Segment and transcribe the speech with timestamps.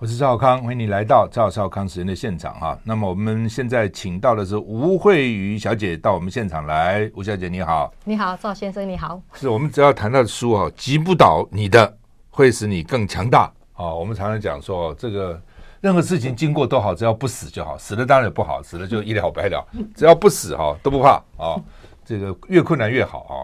[0.00, 2.78] 我是赵少康，欢迎你来到赵少康时间的现场哈。
[2.84, 7.10] 那么我们现在请到的是吴慧瑜小姐到我们现场来。
[7.16, 9.20] 吴小姐你好，你好，赵先生你好。
[9.34, 11.96] 是我们只要谈到的书啊，击不倒你的，
[12.30, 13.92] 会使你更强大啊。
[13.92, 15.42] 我们常常讲说，这个
[15.80, 19.66] 任何事情经过都好，只要不死就好，死了当然也不好，死了就一了百了。
[19.96, 21.60] 只要不死哈，都不怕啊。
[22.04, 23.34] 这个越困难越好啊。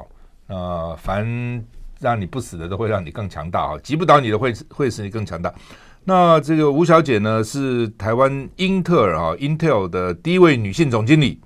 [0.55, 1.27] 呃，凡
[1.99, 3.79] 让你不死的，都会让你更强大啊。
[3.83, 5.53] 击不倒你的会，会会使你更强大。
[6.07, 11.41] 那这个吴小姐呢，是台湾英特尔啊，Intel 的第一位女性总经理，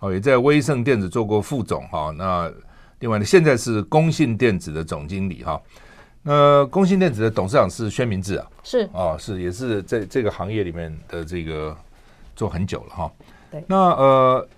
[0.00, 2.12] 哦，也在威盛电子做过副总哈。
[2.18, 2.52] 那
[2.98, 5.60] 另外呢，现在是工信电子的总经理哈。
[6.22, 11.74] 那工信电子的董事长是宣明智啊，是啊，是也是在这个行业里面的这个
[12.36, 13.12] 做很久了哈。
[13.50, 14.48] 对，那呃，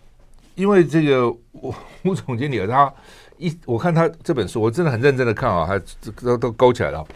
[0.57, 2.93] 因为这个吴吴总经理他
[3.39, 5.81] 一我看他这本书，我真的很认真的看啊，还
[6.23, 7.07] 都都勾起来了。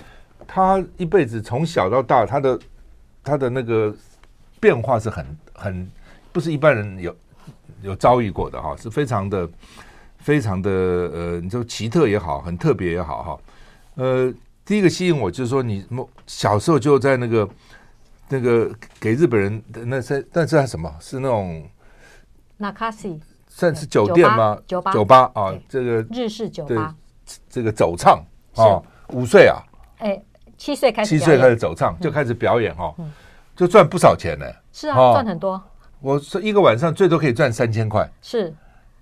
[0.51, 2.59] 他一辈子从小到大，他的
[3.23, 3.95] 他的那个
[4.59, 5.91] 变化是很很
[6.33, 7.15] 不是一般人有
[7.83, 9.47] 有遭遇过的哈，是非常的
[10.17, 13.41] 非常的呃，你说奇特也好，很特别也好哈。
[13.97, 14.33] 呃，
[14.65, 15.87] 第一个吸引我就是说，你
[16.27, 17.49] 小时候就在那个
[18.31, 20.91] 那个给日本人的那是那是什么？
[20.99, 21.69] 是那种
[22.57, 24.59] 那卡西算是酒店吗？
[24.67, 26.97] 酒吧酒吧啊，这个日式酒吧，
[27.51, 28.25] 这个走唱
[28.55, 28.81] 啊，
[29.13, 29.61] 五岁啊，
[29.99, 30.19] 哎。
[30.59, 32.93] 七岁开始，七岁开始走唱，就开始表演哦，
[33.57, 34.45] 就赚不少钱呢。
[34.73, 35.63] 是啊，赚很多。
[36.01, 38.07] 我说一个晚上最多可以赚三千块。
[38.21, 38.53] 是。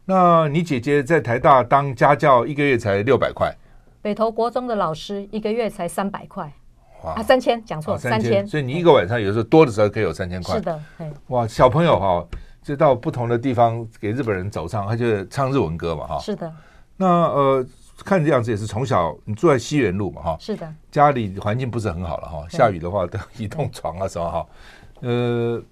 [0.05, 3.53] 那你姐姐在台大当家教，一个月才六百块。
[4.03, 6.53] 北投国中的老师一个月才三百块。
[7.03, 8.47] 哇，三千，讲错，三千。
[8.47, 10.55] 所以你一个晚上有时候多的时候可以有三千块。
[10.55, 10.81] 是的，
[11.29, 12.25] 哇，小朋友哈，
[12.63, 16.19] 就到不同的地方给日本人走唱，他就唱日文歌嘛哈。
[16.19, 16.53] 是的。
[16.99, 17.67] 那呃。
[18.05, 24.47] 看这样子也是从小你住在西园路嘛哈，是的，家里环境不是很好了哈，下雨的话 都移动床啊什么哈，
[25.01, 25.63] 呃，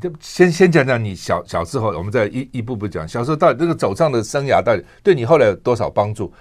[0.00, 6.32] 就先先讲讲你小小时候，我们再一一步步讲，小时候到底这个走上的生涯到底对你后来有多少帮助？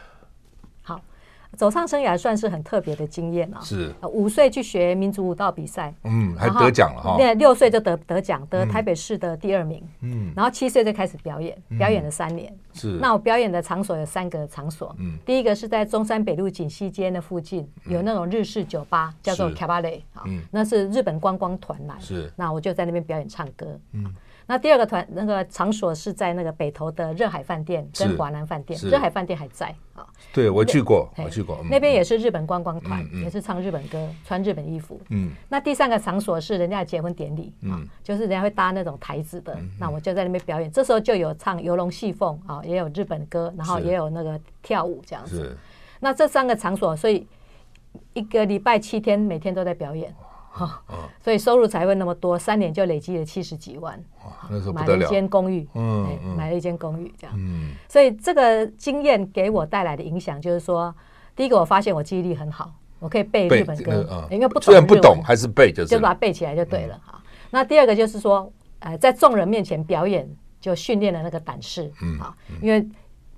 [1.57, 3.59] 走唱生涯算是很特别的经验啊！
[3.61, 7.17] 是五岁去学民族舞蹈比赛，嗯，还得奖了哈。
[7.17, 9.83] 对，六岁就得得奖，得台北市的第二名。
[10.01, 12.55] 嗯，然后七岁就开始表演，表演了三年。
[12.73, 14.95] 是，那我表演的场所有三个场所。
[14.99, 21.95] 嗯，第一个是在中山北路锦西街的附近，有那种日式酒吧，叫做 Cabaret 啊，那是日本观光团来。
[21.99, 23.77] 是，那我就在那边表演唱歌。
[23.93, 24.05] 嗯。
[24.49, 30.03] 那第二个团那个场所是在那个北投的热海饭店跟华南饭店，热海饭店还在啊。
[30.33, 31.63] 对，我去过，我去过。
[31.69, 34.99] 那边也是日本观光团，也是唱日本歌，穿日本衣服。
[35.09, 35.29] 嗯。
[35.49, 40.71] 那第三个场所是人家的结婚典礼啊，就是人家会搭那种台子的，那我就在那边表演。
[40.71, 45.55] 这时候就有唱游龙戏凤啊，也有日本歌，然后也有那个跳舞这样子。
[45.99, 47.27] 那这三个场所，所以
[48.13, 50.11] 一个礼拜七天，每天都在表演。
[50.65, 53.99] 哈，所以收入才会那么多，三年就累积了七十几万。
[54.49, 57.35] 那时候买了一间公寓，嗯，买了一间公寓这样。
[57.37, 60.93] 嗯，所以这个经验给我带来的影响就是说，
[61.35, 67.21] 第一个我发现我记忆力很好，我可以背日本歌，因为不懂，虽然不懂还是背，就是就把它背起来就对了哈。
[67.49, 72.19] 那第二个就是说，呃，在众人面前表演就训练了那个胆识，嗯，
[72.61, 72.87] 因为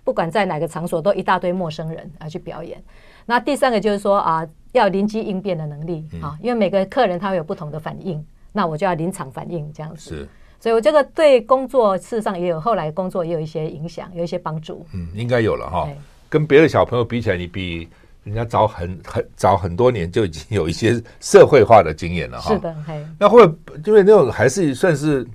[0.04, 2.84] 不管在哪个场所都一大堆陌生人啊去表演。
[3.26, 4.48] 那第三个就是说啊。
[4.72, 10.10] 要临机应变的能力啊，因为每个客人他会有不同的反应，那我就要临场反应这样子。
[10.10, 14.86] 是，所以我这个对工作事实上也有后来工作也有一些影响，有一些帮助。
[14.94, 15.90] 嗯，应该有了哈。
[16.30, 17.90] 跟别的小朋友比起来，你比
[18.24, 22.54] 人家早很很早很多年就已经有一些社会化的经验了哈。
[22.54, 22.76] 是的，
[23.20, 23.44] 那会
[23.86, 25.28] 因为那种还是算是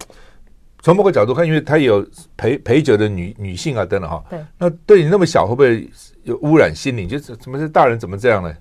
[0.80, 4.24] 从某个角度看，因为他有陪陪酒的女女性啊等等哈。
[4.30, 4.38] 对。
[4.56, 5.90] 那对你那么小，会不会
[6.22, 7.06] 有污染心灵？
[7.06, 8.56] 就是怎么是大人怎么这样呢？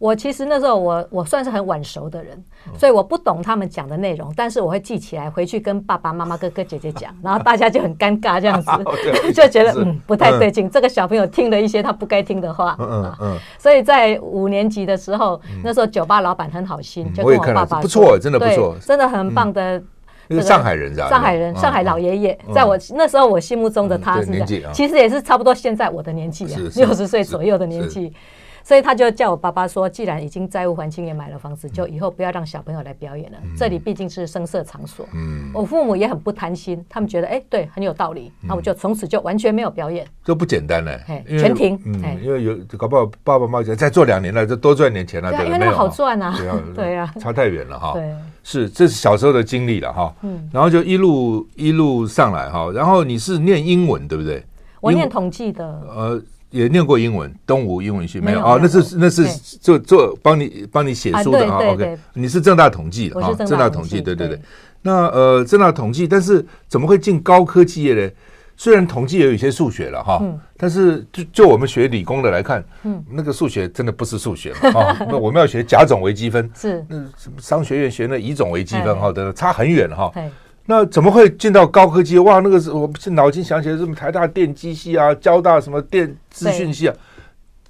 [0.00, 2.42] 我其实那时候我我算是很晚熟的人，
[2.78, 8.70] 所以我不懂他们讲的内容，但是我会记起来，回去跟爸爸妈妈、哥哥姐姐讲， 然后大家就很尴尬这样子，
[9.34, 19.82] 就觉得嗯不太对劲，这个小朋友听了一些他不该听的话，嗯嗯，所以在五年级的时候，那时候酒吧老板很好心，就跟我爸爸不错，真的不错，真的很棒的，
[20.28, 20.96] 那个上海人？
[20.96, 26.46] 上海人，上海老爷爷，在我那时候我心目中的他是这样，其实也是差不多现在我的年纪，
[26.76, 28.10] 六十岁左右的年纪。
[28.62, 33.38] 所以他就叫我爸爸说，既然已经债务还清，也买了房子，就以后不要让小朋友来表演了。
[33.56, 35.06] 这里毕竟是声色场所。
[35.14, 38.30] 嗯，我父母也很不贪心，他们觉得哎，对，很有道理。
[38.42, 41.80] 那我就从此就完全没有表演，这不简单嘞，全停。
[41.86, 45.30] 嗯，因为有搞不好爸爸妈妈再做两年了，就多赚点钱了。
[45.32, 46.36] 对，因为那个好赚啊。
[46.74, 47.92] 对啊，差太远了哈。
[47.94, 50.14] 对，是这是小时候的经历了哈。
[50.22, 54.44] 嗯，然后就一路一路上来哈，然后你是念英文对不对？
[54.80, 55.64] 我念统计的。
[55.64, 56.22] 呃。
[56.50, 58.58] 也念过英文，东吴英文系没有啊？
[58.60, 59.24] 那是那是
[59.60, 61.58] 做做帮你帮你写书的啊。
[61.72, 63.32] OK，你是正大统计的啊？
[63.34, 64.40] 正大统计，对对对。
[64.82, 68.10] 那呃，正大统计，但是怎么会进高科技业呢？
[68.56, 74.98] 虽然统计也有一些数学了哈，嗯、但是就就我们学理工的来看，嗯，那个数学真的不是数学嘛啊！
[75.08, 77.02] 那我们要学甲种微积分，是那
[77.38, 80.12] 商学院学那乙种微积分哈的，差很远哈。
[80.70, 82.16] 那怎么会进到高科技？
[82.20, 86.94] 哇，那个是我脑筋想起来，什么台大电机系啊，交大什么电资讯系啊，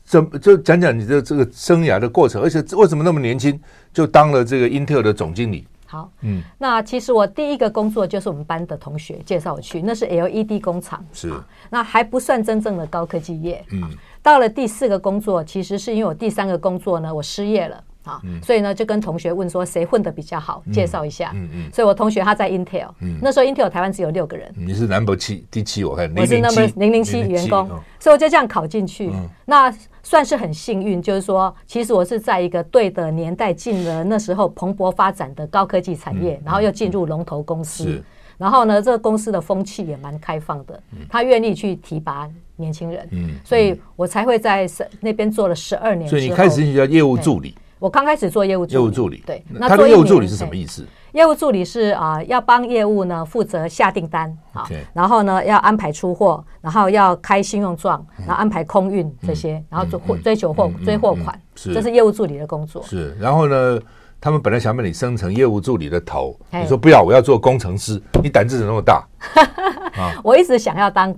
[0.04, 2.42] 怎么就讲讲你的这个生涯的过程？
[2.42, 3.58] 而且为什么那么年轻
[3.90, 5.66] 就当了这个 Intel 的总经理？
[5.86, 11.32] 好，嗯，那其实我第一个工作就是我们班的同学介绍我去，那是 LED 工厂，是，
[11.70, 13.82] 那还不算真正的高科技业，嗯，
[14.22, 17.82] 到了第四个工作，其实是因为我第三个工作呢，我失业了。
[18.10, 21.30] 啊，所以呢，就跟同学问说谁混的比较好，介绍一下。
[21.34, 21.72] 嗯嗯。
[21.72, 22.88] 所以我同学他在 Intel，
[23.20, 24.52] 那时候 Intel 台湾只有六个人。
[24.56, 26.12] 你是 Number 七，第七，我看。
[26.16, 27.68] 我是 Number 零零七员工，
[28.00, 29.12] 所以我就这样考进去。
[29.44, 29.72] 那
[30.02, 38.02] 算是很幸运，就是说，其实我是在一个对的年代进了那时候蓬勃发展的高科技产业，然后又进入龙头公司。
[38.38, 43.06] 然后呢，这个公司的风气也蛮开放的，他愿意去提拔年轻人。
[43.10, 43.34] 嗯。
[43.44, 44.66] 所以我才会在
[44.98, 46.08] 那边做了十二年。
[46.08, 47.54] 所以你开始就叫业务助理。
[47.80, 49.22] 我刚开始做业务助理，业务助理。
[49.26, 50.86] 对，那他的业务助理是什么意思？
[51.12, 62.82] 业务助理是啊，要帮业务呢负责下订单啊，然后呢要安排出货，然后要开信用状，然后安排空运这些，然后追追求货追货款，这是业务助理的工作。
[62.82, 63.80] 是，然后呢，
[64.20, 69.08] 他们本来想把你升成业务助理的头，你说不要，我要做工程师，你胆子怎么那么大？
[70.22, 71.12] 我一直想要当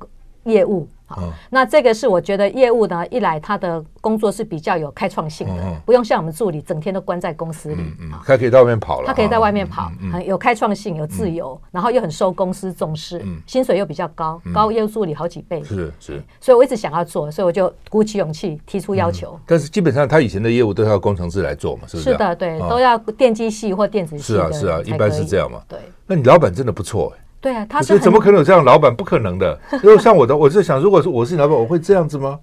[0.44, 0.88] 业务。
[1.18, 9.90] 哦、那这个是我觉得业务呢，一来他的工作是比较有开创性的，不用像我们助理整天都关在公司里，嗯嗯、他可以在外面跑了，他可以在外面跑，
[10.24, 19.32] 有开创性，有自由，嗯、然后又很受公司重视，嗯、薪水又比较高，嗯、高业务助理好几倍，是是，所以我一直想要做，所以我就鼓起勇气提出要求。
[19.34, 22.10] 嗯、但是基本上他以前的业务都要工程师来做嘛，是不是？
[22.10, 25.60] 是的，对，哦、都要电机系或电子系，是啊是啊，一般是这样嘛。
[25.68, 27.21] 对，那你老板真的不错哎。
[27.42, 28.94] 对啊，他是怎么可能有这样的老板？
[28.94, 29.60] 不可能的。
[29.82, 32.38] 因为像我的，我是想，如果是我是你老板，我会这样子吗？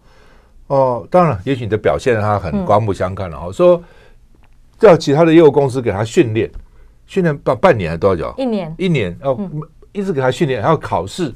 [0.68, 3.40] 哦，当然，也许你的表现让他很刮目相看了。
[3.40, 3.82] 哈，说
[4.78, 6.52] 叫其他的业务公司给他训练，
[7.08, 8.34] 训练半半年还多久？
[8.38, 9.40] 一年，一年哦，
[9.94, 11.34] 一直给他训练，还要考试，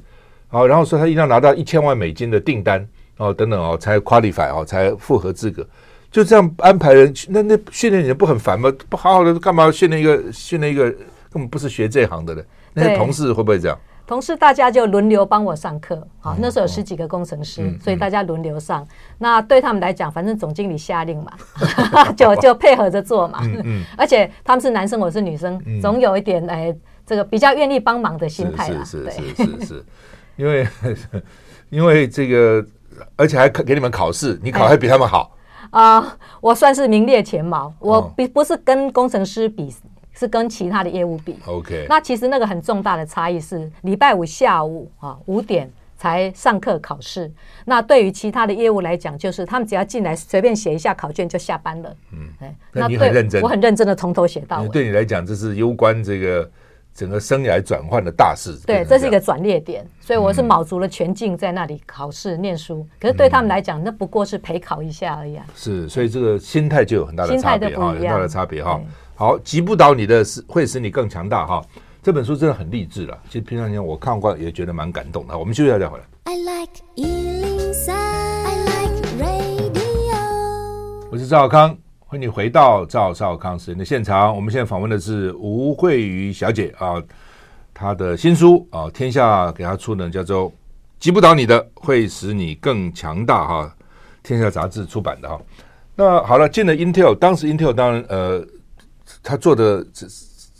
[0.49, 2.85] 好，然后说他一定要拿到一千万美金的订单
[3.17, 5.65] 哦，等等哦，才 qualify 哦，才符合资格。
[6.11, 8.71] 就这样安排人，那那训练人不很烦吗？
[8.89, 12.45] 不好好的干嘛训练一个训练一个根本不是学这行的人。
[12.73, 13.77] 那些同事会不会这样？
[14.05, 18.85] 同事大家就轮流帮我上课，好，那时候有十几个工程师，所以大家轮流上。
[19.17, 21.31] 那对他们来讲，反正总经理下令嘛，
[22.13, 23.39] 就就配合着做嘛。
[23.97, 26.75] 而且他们是男生，我是女生，总有一点哎，
[27.05, 28.83] 这个比较愿意帮忙的心态啦。
[28.83, 29.85] 是是是是是，
[30.35, 30.67] 因为
[31.71, 32.63] 因为这个，
[33.15, 35.31] 而且还给你们考试，你考还比他们好
[35.71, 36.17] 啊！
[36.41, 39.73] 我算是名列前茅，我比不是跟工程师比。
[40.13, 41.85] 是跟其他的业务比，OK。
[41.89, 47.31] 那其实那个很重大的差异是，礼拜五下午啊五点才上课考试。
[47.65, 51.95] 那对于其他的业务来讲，就是他们只要进来随便写一下考卷就下班了。
[52.11, 54.69] 嗯，哎，那你很认真，我很认真的从头写到尾。
[54.69, 56.51] 对你来讲，这是攸关这个
[56.93, 58.55] 整个生涯转换的大事。
[58.67, 62.85] 对，这是一个转捩点，所以我是卯足了全劲在那里考试念书。
[62.99, 65.45] 可是对他们来讲，那不过是陪考一下而已啊。
[65.55, 68.79] 是，所以这个心态就有很大的差别哈，很大的差别哈。
[69.15, 71.63] 好，击不倒你的是会使你更强大哈。
[72.01, 73.15] 这本书真的很励志了。
[73.27, 75.37] 其实平常间我看过也觉得蛮感动的。
[75.37, 76.03] 我们休息一下再回来。
[76.23, 80.17] I like 103, I like radio。
[81.11, 84.35] 我是赵少康，欢迎你回到赵少康时间的现场。
[84.35, 86.95] 我们现在访问的是吴慧瑜小姐啊，
[87.71, 90.49] 她的新书啊，天下给她出的叫做
[90.97, 93.75] 《击不倒你的会使你更强大》哈，
[94.23, 95.39] 天下杂志出版的哈。
[95.95, 98.43] 那好了，进了 Intel，当时 Intel 当然呃。
[99.21, 100.07] 他做的这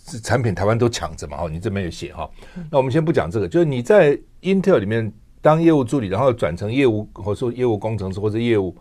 [0.06, 1.38] 这产品，台湾都抢着嘛？
[1.38, 2.30] 哈，你这边有写哈。
[2.70, 8.76] 那我们先不讲这个，就是你在 Intel 里面当业务助理，然后转成业务，或者说业务工程师或者业务，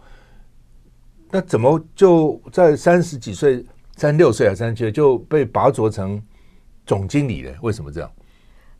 [1.31, 3.64] 那怎么就在三十几岁、
[3.97, 6.21] 三十六岁还是三十七岁就被拔擢成
[6.85, 7.55] 总经理了？
[7.62, 8.11] 为什么这样？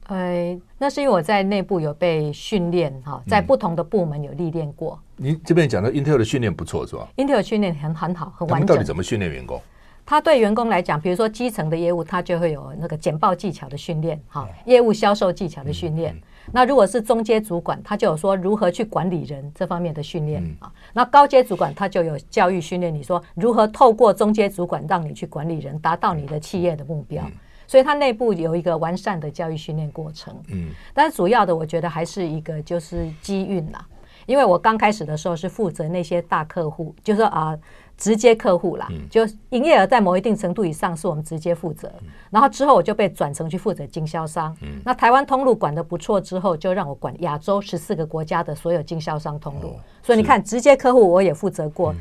[0.09, 5.01] 呃，那是因为我在内部有被训练哈，在不同的部门有历练过。
[5.19, 8.67] 嗯、你这边讲到 Intel 的训练不错是吧？Intel 训练很很好，很完整。
[8.67, 9.63] 到底怎么训练员工？
[10.05, 16.15] 他对员工来讲，比如说基层的业务，他就会有那个简报技巧的训练，哈，业务销售技巧的训练。
[16.51, 20.71] 那如果是中阶主管，他就有说如何去管理人这方面的训练啊。
[20.93, 27.25] 那高阶主管他就有教育训练，你说如何透过中阶主管让你去管理人，达到你的企业的目标。
[27.69, 30.37] 所以他内部有一个完善的教育训练过程。
[30.49, 33.87] 嗯，但是主要的我觉得还是一个就是机运啦。
[34.27, 37.57] 因为我刚开始的时候是负责那些大客户，就是说啊。
[37.97, 41.93] 直接客户啦，就营业额在某一定程度以上，是我们直接负责。
[42.31, 44.57] 然后之后我就被转成去负责经销商。
[44.85, 49.77] 那台湾通路管得不错之后，就让我管亚洲十四个国家的所有经销商通路。
[50.03, 51.95] 所以你看，直接客户我也负责过，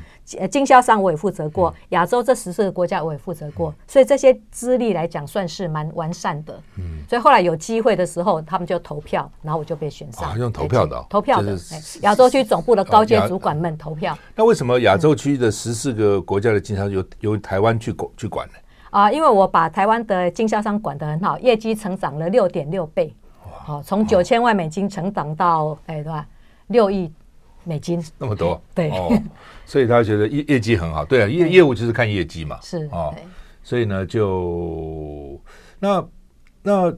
[0.49, 3.71] 经销商我也负责过，亚洲这十四个国家我也负责过。
[3.87, 6.59] 所以这些资历来讲，算是蛮完善的。
[6.77, 10.35] 嗯所以后来有机会的时候，他们就投票，然后我就被选上。
[10.39, 11.55] 用投票的，投票的，
[12.01, 14.17] 亚洲区总部的高阶主管们投票。
[14.35, 15.91] 那为什么亚洲区的十四？
[15.91, 18.53] 个国家的经销商由由台湾去管去管呢？
[18.91, 26.25] 啊，因为我把台湾的经销商管得很好，业绩成长了六点六倍，好，从九千万美金成长到哎，对吧？
[26.67, 27.11] 六亿
[27.63, 29.11] 美金，那么多， 对，哦，
[29.65, 33.13] 所以他觉得业业绩很好，对啊，业业务就是看业绩嘛，是哦，
[33.63, 35.39] 所以呢，就
[35.79, 36.07] 那
[36.63, 36.93] 那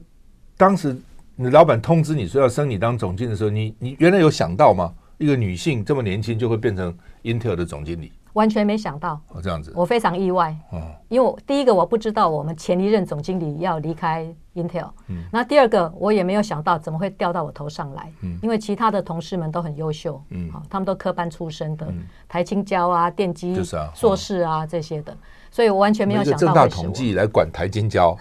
[0.56, 0.96] 当时
[1.36, 4.92] 你老板通知你说要升你当总经理的时候，你你原来有想到吗？
[5.18, 6.92] 一个女性这么年轻就会变成
[7.22, 8.12] 英特尔的总经理？
[8.34, 10.54] 完全没想到哦，这样子，我非常意外。
[10.70, 14.90] 哦，因为我第一个我不知道我们前一任总经理要离开 Intel。
[15.08, 18.12] 嗯，那第二个我也没有想到怎么会掉到我头上来。
[18.22, 20.22] 嗯，因为其他的同事们都很优秀。
[20.30, 21.86] 嗯，好，他们都科班出身的，
[22.28, 23.56] 台青交啊、电机
[23.94, 25.16] 硕士啊这些的，
[25.50, 26.38] 所以我完全没有想到。
[26.38, 28.16] 正大统计来管台金交，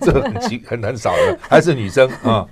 [0.00, 2.46] 这个很奇 很很少的，还是女生啊？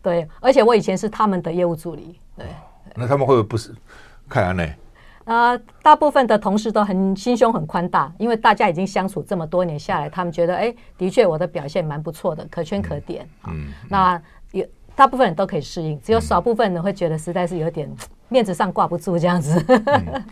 [0.00, 2.18] 对，而且我以前是他们的业务助理。
[2.36, 2.46] 对，
[2.94, 3.74] 那他们会不会不是？
[4.28, 4.72] 看来呢？
[5.28, 13.28] 呃，大部分的同事都很心胸很宽大，因为大家已经相处这么多年下来，他们觉得，哎，的确我的表现蛮不错的，可圈可点。
[13.46, 14.66] 嗯，嗯那有
[14.96, 17.94] 大部分人都可以适应，只有少部分人会觉得实在是有点
[18.30, 19.62] 面子上挂不住这样子。
[19.68, 20.24] 嗯、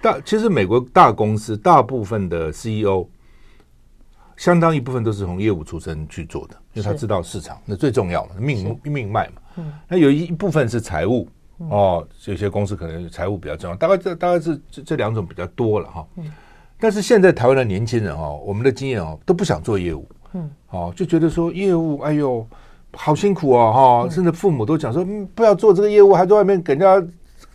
[0.00, 3.08] 大其实美国大公司大部分的 CEO，
[4.36, 9.42] 相当一部分都是从业务出身去做的，因为他知道市场，那最重要嘛命命脉嘛。
[9.56, 11.28] 嗯，那有一部分是财务。
[11.58, 16.06] 哦，有些公司可能财务比较重要，大概这大概是这这两种比较多了哈。
[16.16, 16.24] 嗯。
[16.80, 20.06] 但是现在台湾的年轻人哦，我们的经验哦，都不想做业务。
[20.32, 20.50] 嗯。
[20.70, 22.46] 哦，就觉得说业务，哎呦，
[22.92, 24.10] 好辛苦哦哈！
[24.10, 27.08] 甚至父母都讲说，嗯，不要做这个业务，还在外面给人家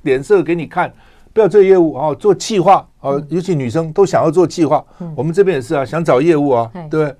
[0.03, 0.91] 脸色给你看，
[1.33, 4.83] 不要做业务哦，做企划哦，尤其女生都想要做企划。
[4.99, 5.13] 嗯。
[5.15, 7.13] 我们这边也是啊，想找业务啊，对。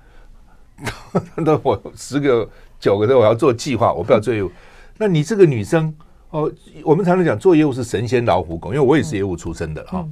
[1.36, 4.50] 那我十个九个都我要做计划，我不要做业务。
[4.98, 5.94] 那你这个女生？
[6.32, 6.52] 哦，
[6.84, 10.06] 我们常常讲做业务是神仙老虎狗，因为我也是业务出身的哈。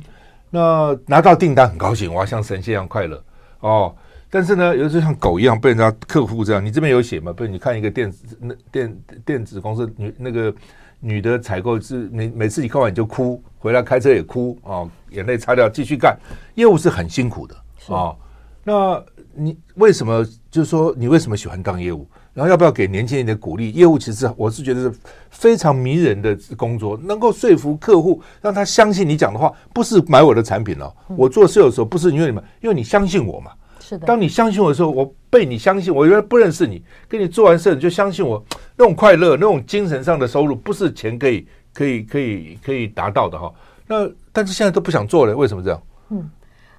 [0.50, 3.24] 那拿到订单很高兴，我要像神仙一样快乐
[3.60, 3.96] 哦。
[4.30, 7.32] 但是呢，有时候像狗一样被人家客户这样，你这边有写吗？
[7.32, 10.54] 不是，你看一个电子那电电子公司女那个
[11.00, 16.18] 女的采购是每每次你看完你就哭，回来开车也哭哦，眼泪擦掉继续干。
[16.56, 17.56] 业务是很辛苦的
[17.88, 18.16] 哦。
[18.64, 19.02] 那
[19.34, 22.06] 你为什么就是说你为什么喜欢当业务？
[22.38, 23.72] 然后要不要给年轻人的鼓励？
[23.72, 24.94] 业务其实我是觉得是
[25.32, 30.94] 非常迷人的工作，能够说服客户，让他相信你讲的话，不是买我的产品哦。
[31.08, 33.54] 我做事的时候不是因为你们，因为你相信我嘛。
[33.80, 34.06] 是的。
[34.06, 43.52] 当你相信我的时候，我被你相信，我原来不认识你，跟你做完事你就相信我，那种快乐，那种精神上的收入，不是钱可以可以可以可以达到的哈。
[43.88, 45.82] 那但是现在都不想做了，为什么这样？
[46.12, 46.30] 嗯。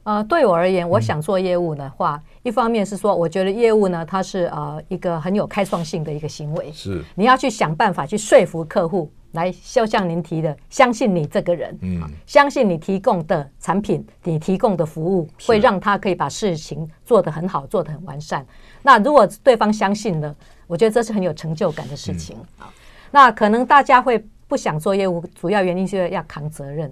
[0.08, 6.72] 呃，对我而言，我想做业务的话，嗯、一方面是说，我觉得业务呢，它是呃一个很有开创性的一个行为。
[6.72, 18.46] 是，你要去想办法去说服客户，来就像您提的，相信你这个人，嗯，相信你提供的产品，你提供的服务，会让他可以把事情做得很好，做得很完善。
[18.82, 20.34] 那如果对方相信了，
[20.66, 22.34] 我觉得这是很有成就感的事情。
[22.62, 22.66] 嗯、
[23.10, 26.90] 那可能大家会不想做业务，主要原因是要扛责任。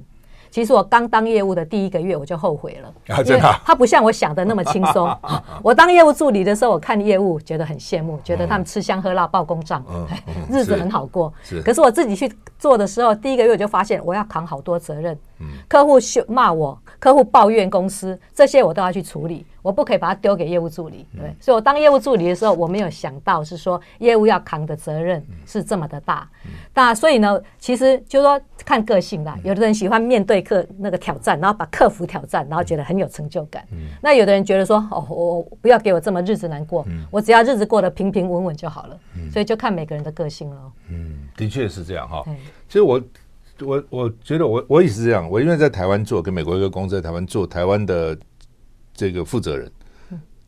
[0.56, 5.14] 其实我刚当业务的第一个月，我就后悔了，因为他不像我想的那么轻松。
[5.62, 9.84] 我当业务助理的时候，我看业务觉得很羡慕，觉得他们吃香喝辣报公账，
[10.50, 11.30] 日子很好过。
[11.62, 15.14] 可是我自己去做的时候，第一个月我就发现我要扛好多责任。
[15.68, 19.44] 客户羞骂我，客户抱怨公司，这些我都要去处理。
[19.66, 26.28] 我不可以把它丢给业务助理，对，所以我当业务助理的时候，我没有想到是说业务要扛的责任是这么的大。
[26.72, 29.36] 那所以呢，其实就是说看个性啦。
[29.42, 33.66] 有的人喜欢面对客那个挑战，然后把克服挑战，然后觉得很有成就感。
[34.00, 38.96] 那有的人觉得说，哦，我不要给我这么日子难过，我只要日子过得平平稳稳就好了。
[39.32, 40.56] 所以就看每个人的个性了。
[40.90, 42.22] 嗯，的确是这样哈。
[42.68, 43.02] 其实我
[43.64, 45.28] 我我觉得我我也是这样。
[45.28, 48.16] 我因为在台湾做，跟美国一个公司在台湾做台湾的。
[48.96, 49.70] 这个负责人，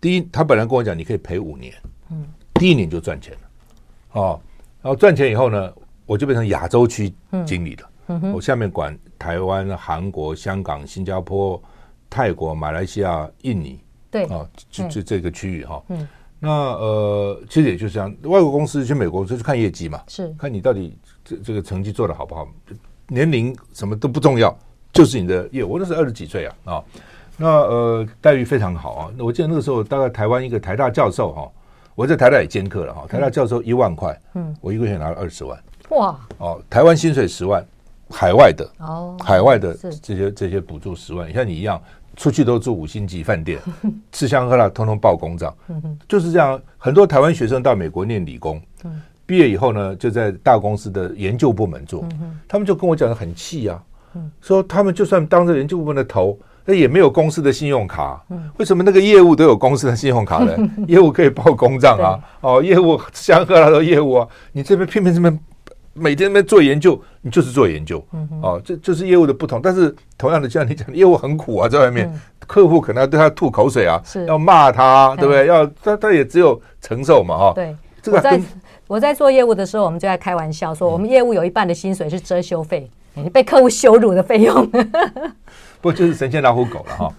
[0.00, 1.75] 第一，他本来跟我讲，你可以赔五年，
[2.11, 4.40] 嗯，第一年就赚钱了，哦，
[4.81, 5.73] 然后赚钱以后呢，
[6.07, 7.12] 我就变成亚洲区
[7.47, 11.62] 经理了，我下面管台湾、韩国、香港、新加坡、
[12.09, 13.78] 泰国、马来西亚、印尼，
[14.11, 16.09] 对，啊、哦，就就这个区域哈，哦、嗯，
[16.40, 20.35] 那呃，其实也就是这样，外国公司去美国就是看业绩嘛，是。
[20.38, 22.49] 看你到底这这个成绩做的好不好，
[23.09, 24.57] 年龄什么都不重要，
[24.93, 25.73] 就是你的业务。
[25.73, 26.85] 我那时候二十几岁啊啊，
[27.38, 29.11] 那呃待遇非常好啊。
[29.18, 31.50] 我记得那个时候大概台湾一个台大教授哈，
[31.95, 35.59] 我在台大也兼课了哈，台大教授一万块，嗯，我一个月拿了二十万，
[35.90, 37.64] 哇哦，台湾薪水十万，
[38.11, 41.80] 海外的哦，海外的这些这些补助十万，像你一样。
[42.16, 43.61] 出去都住五星级饭店，
[44.11, 45.54] 吃香喝辣，通通报公账，
[46.09, 46.61] 就是这样。
[46.76, 48.61] 很多台湾学生到美国念理工，
[49.25, 52.04] 毕业以后呢，就在大公司的研究部门做。
[52.49, 53.80] 他们就跟我讲的很气啊，
[54.40, 56.37] 说他们就算当着研究部门的头，
[56.69, 58.23] 那也没有公司的信用卡。
[58.59, 60.55] 为什么那个业务都有公司的信用卡呢？
[60.87, 65.41] 业务可以报公账啊，哦，业务吃香喝辣的业务啊，你这边偏偏这边。
[65.95, 69.61] 每天在那边做研究，你就是做研究，嗯、哦，这就是业务的不同。
[69.61, 75.47] 但是同样的，像你讲，业务很苦啊，在外面，嗯、客户可能要对他吐口水啊，是要骂他，对不对？
[75.47, 77.53] 要他他也只有承受嘛，哈、哦。
[77.53, 78.41] 对，这个我在
[78.87, 82.89] 我在做业务的时候，我们就在开玩笑说，我们业务有一半的薪水是遮羞费，
[83.33, 84.71] 被客户羞辱的费用。
[85.83, 87.15] 不就是神仙老虎狗了哈、哦？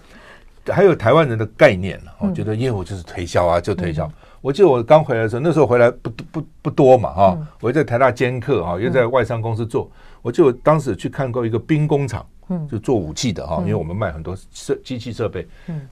[0.72, 4.06] 还有台湾人的概念了，我、哦、觉得业务就是推销啊，就推销。
[4.06, 9.84] 嗯我记得我刚回来的时候，那时候回来不不不多嘛哈，嗯、我在台大兼课哈，又在外商公司做。
[9.92, 15.86] 嗯、我记得我当时去看过一个兵工厂，嗯，就做武器的哈，嗯、因为我们卖很多设机器设备，嗯，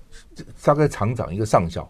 [0.65, 1.87] 大概厂长一个上校。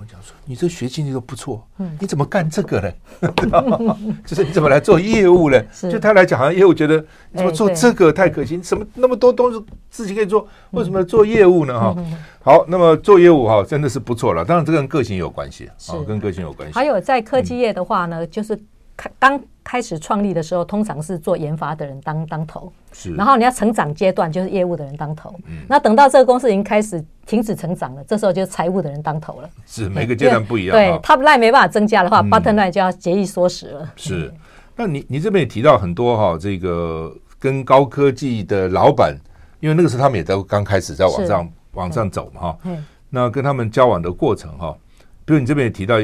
[0.00, 2.92] 我讲说，你这学经历都不错，嗯，你怎么干这个呢？
[4.26, 5.62] 就是你怎么来做业务呢？
[5.90, 6.98] 就他来讲，好像业务觉得
[7.30, 11.78] 你怎么做这个太可惜，什么那么多东西自己可以做，为什么要做业务呢？
[11.78, 11.96] 哈，
[12.42, 14.44] 好，那么做业务哈，真的是不错了。
[14.44, 16.74] 当然，这跟个性有关系，啊，跟个性有关系。
[16.74, 18.58] 还有在科技业的话呢，就是。
[18.96, 23.14] 开刚开始创立的时候，通常是做研发的人当当头，是。
[23.14, 25.34] 然后你要成长阶段，就是业务的人当头。
[25.46, 25.58] 嗯。
[25.68, 29.50] 那等到这个公司已经开始停止成长了，这时候就是财务的人当头了。
[29.66, 30.76] 是每个阶段不一样。
[30.76, 33.92] 对，top line 没办法增加的话，bottom line 就要节衣缩食了。
[33.96, 34.32] 是。
[34.76, 39.16] 那你你这边也提到很多哈，这个跟高科技的老板，
[39.60, 42.58] 因为那个时候他们也在刚开始在往上往上走嘛哈。
[42.64, 42.84] 嗯。
[43.10, 44.76] 那跟他们交往的过程哈，
[45.24, 45.96] 比如你这边也提到。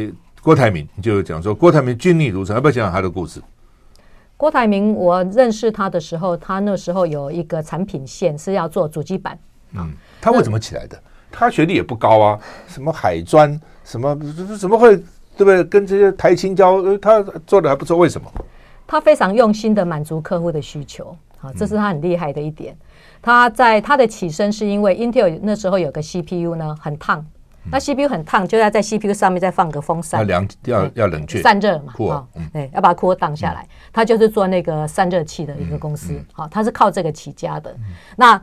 [0.42, 3.42] 郭台铭就讲说，郭台铭军力如潮，要不要讲讲他的故事？
[4.36, 9.38] 郭台铭，我认识他的时候，他那时候有一个产品线是要做主机板。
[9.74, 10.98] 嗯，他为什么起来的？
[11.30, 14.18] 他学历也不高啊，什么海专，什么
[14.58, 14.96] 怎么会
[15.36, 15.62] 对不对？
[15.64, 18.32] 跟这些台青交，他做的还不错，为什么？
[18.86, 22.72] 他非常用心的满足客户的需求，啊，这是他很厉害的一点。
[22.72, 22.86] 嗯、
[23.20, 27.24] 他在他的起身是因为 Intel 那时候有个 CPU 呢，很烫。
[27.70, 33.66] 那 CPU 很烫，就要在 CPU 上面再放个风扇，要凉，要要冷却，散热嘛，啊，对，要把 cooler down 下来。
[33.92, 37.74] 它就是做那个散热器的一个公司，好，它是靠这个起家的。
[38.16, 38.40] 那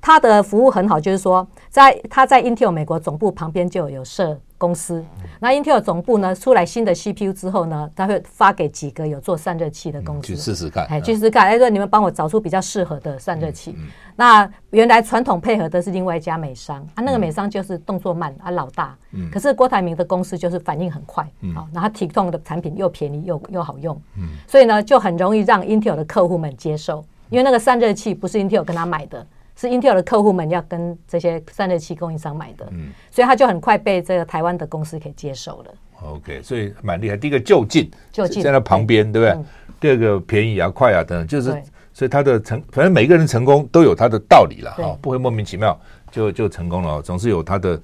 [0.00, 5.04] 他的服务很好，就是说，在他在 Intel 美国总部旁边就有设公司。
[5.38, 13.76] 那 Intel 总部呢，出来新的 CPU 之后呢，他会发给几个有做散热器的公司去试试看，哎，去试试看，哎，说你们帮我找出比较适合的散热器。
[14.16, 18.96] 那原来传统配合的是另外一家美商，啊，那个美商就是动作慢啊，老大。
[19.30, 21.22] 可是郭台铭的公司就是反应很快，
[21.54, 24.00] 好，然后提供的产品又便宜又又好用，
[24.46, 29.26] 所以呢就很容易让 Intel 的客户们接受，因为那个散热器不是 Intel 跟他买的。
[29.60, 35.74] 是 Intel 的客户们要跟这些散热器供应商买的，嗯，所以他就很快被这个台湾的公司给接受了。
[36.02, 37.16] OK，所以蛮厉害。
[37.18, 39.44] 第一个就近，就近在那旁边，对不对？
[39.78, 41.50] 第二个便宜啊、快啊等等，就是
[41.92, 45.78] 所以他的成，反正每个人成功都有他的道理了哈，不会莫名其妙
[46.10, 47.78] 就就成功了，总是有他的。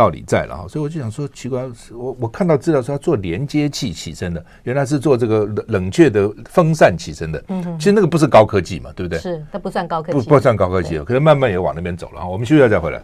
[0.00, 7.44] 道理在了哈，所以我就想说，奇怪，我我看到资料说他做连接器起身的，原来是做这个冷冷却的风扇起身的。
[7.48, 9.18] 嗯，其实那个不是高科技嘛，对不对？
[9.18, 12.26] 是，它不算高科技，不不算高科技，可是慢慢也往那边走了。
[12.26, 13.02] 我们休息再回来。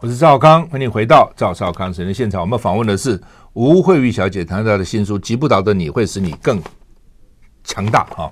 [0.00, 2.40] 我是赵康，欢迎回到赵少康神的现场。
[2.40, 3.20] 我们访问的是
[3.52, 6.58] 吴慧玉小姐，谈到的新书《击不倒的你会使你更
[7.64, 8.30] 强大》哈。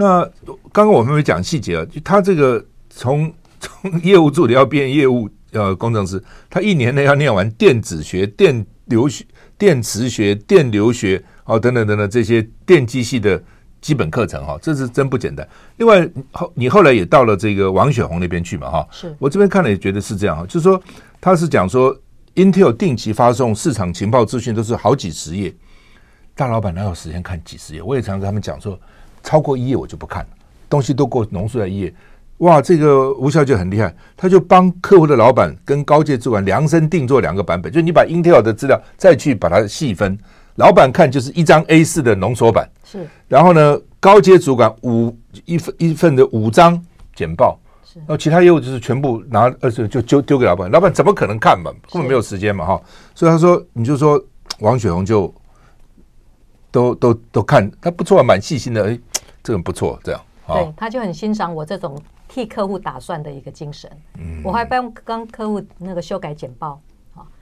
[0.00, 0.24] 那
[0.72, 9.24] 刚刚我们没讲细节啊，就他这个从 从业务助理要变业务呃工程师，他一年内要念完电子学、电流学、
[9.58, 13.42] 电磁学、电流学哦等等等等这些电机系的
[13.80, 15.46] 基本课程哈，这是真不简单。
[15.78, 20.80] 另外后你后来也到了这个王雪红那边去嘛哈，是我这边看了也觉得是这样哈，就是说
[21.20, 21.92] 他是讲说
[22.36, 25.52] Intel 定期发送市场情报资讯都是好几十页，
[26.36, 27.82] 大老板哪有时间看几十页？
[27.82, 28.78] 我也常跟他们讲说。
[29.22, 30.28] 超过一页我就不看了，
[30.68, 31.94] 东西都给我浓缩在一页。
[32.38, 40.16] 哇，这个吴小姐很厉害，她就帮客户的老板跟高阶主管量身定做两个版本，就你把 Intel 的资料再去把它细分，
[40.54, 43.04] 老板看就是一张 A 四的浓缩版，是。
[43.26, 45.12] 然后呢，高阶主管五
[45.46, 46.80] 一份一份的五张
[47.12, 47.98] 简报，是。
[47.98, 51.72] 然后其他业务就是全部拿呃就就丢丢给老板，老板怎么可能看嘛？
[51.92, 52.80] 根本没有时间嘛哈。
[53.16, 54.24] 所以他说，你就说
[54.60, 55.34] 王雪红就。
[56.70, 58.98] 都都都看他不错，蛮细心的，哎，
[59.42, 60.20] 这个不错，这样。
[60.46, 63.90] 对，他就很欣赏我这种替客户打算的一个精神。
[64.18, 66.80] 嗯，我还帮帮客户那个修改简报。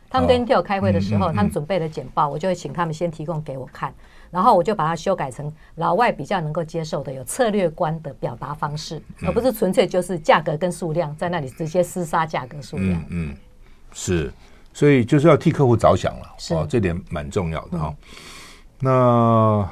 [0.08, 3.92] 他们跟 Intel 开会的时候，他们准备了简报，我就会请他们先提供给我看，
[4.30, 13.04] 然后我就把它修改成老外比较能够接受的、有策略观的表达方式，而不是纯粹就是价格跟数量在那里直接厮杀价格数量。
[13.10, 13.36] 嗯，
[13.92, 14.32] 是，
[14.72, 17.94] 所以就是要替客户着想了，哦，这点蛮重要的哈。
[18.78, 19.68] 那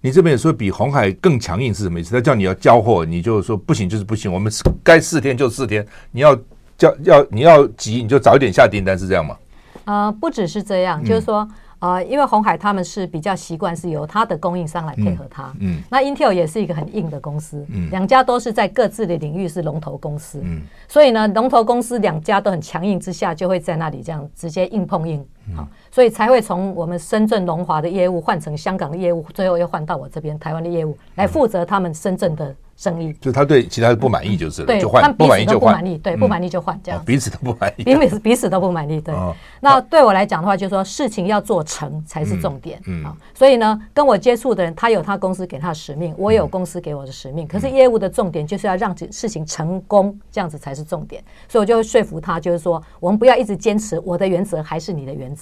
[0.00, 2.12] 你这边也说比红海更强硬是什么意思？
[2.14, 6.38] 他叫你要交货，你就说不行就是不行，我们该四天就四天，你要。
[6.80, 9.36] 叫要你要急，你就早一点下订单，是这样吗？
[9.84, 11.46] 呃，不只是这样，嗯、就是说，
[11.78, 25.22] 呃，因为红海他们是比较习惯是由他的供应商来配合他，嗯，嗯，那 Intel 也是一个很硬的公司，嗯，两家都是在各自的领域是龙头公司，嗯，所以呢，龙头公司两家都很强硬之下，就会在那里这样直接硬碰硬，
[25.56, 32.54] 好、嗯，所以才会从我们深圳龙华的业务换成香港的业务，最后又换到我这边台湾的业务来负责他们深圳的。
[32.80, 33.12] 生意。
[33.20, 37.04] 就他对其他的不满意就是了，对，就换，不满意就不满意，对，不满意就换，这样。
[37.04, 39.14] 彼此都不满意， 彼此彼此都不满意，对。
[39.60, 55.39] 那对我来讲的话，就是说事情要做成才是重点，嗯，所以呢，跟我接触的人，他有他公司给他的使命，我有公司给我的使命，可是业务的重点就是要让事情成功，这样子才是重点，所以我就会说服他，就是说我们不要一直坚持我的原则还是你的原则，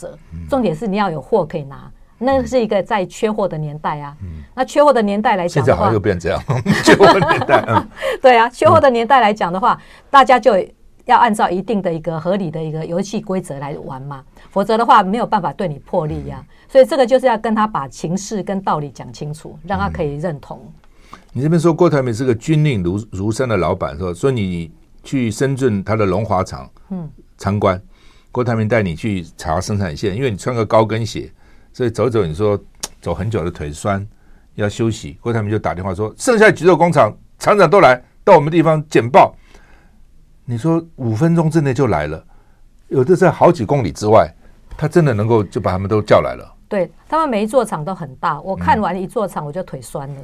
[0.48, 1.90] 重点是你要有货可以拿。
[2.20, 6.42] 那是一个在缺货的年代啊，嗯、那缺货的年代来讲的话，现在好像又变这样，
[6.84, 7.88] 缺货的年代，嗯，
[8.20, 9.80] 对啊，缺货的年代来讲的话，嗯、
[10.10, 10.52] 大家就
[11.04, 20.60] 要按照一定的一个合理的一个游戏规则来玩嘛，否则的话没有办法对你破例呀、所以这个就是要跟他把情势跟道理讲清楚，让他可以认同。
[21.32, 24.72] 你这边说郭台铭是个军令如如山的老板，说说你
[25.04, 27.80] 去深圳他的龙华厂，嗯，参观，
[28.30, 31.30] 郭台铭带你去查生产线，因为你穿个高跟鞋。
[31.72, 32.58] 所以走走，你说
[33.00, 34.04] 走很久的腿酸，
[34.54, 35.16] 要休息。
[35.20, 39.34] 郭台铭就打电话说：“剩下几座工厂厂长都来到我们地方简报。”
[40.44, 42.24] 你说五分钟之内就来了，
[42.88, 44.28] 有的在好几公里之外，
[44.76, 46.56] 他真的能够就把他们都叫来了。
[46.68, 50.20] 对，他们每一座厂都很大，我看完一座厂我就腿酸了。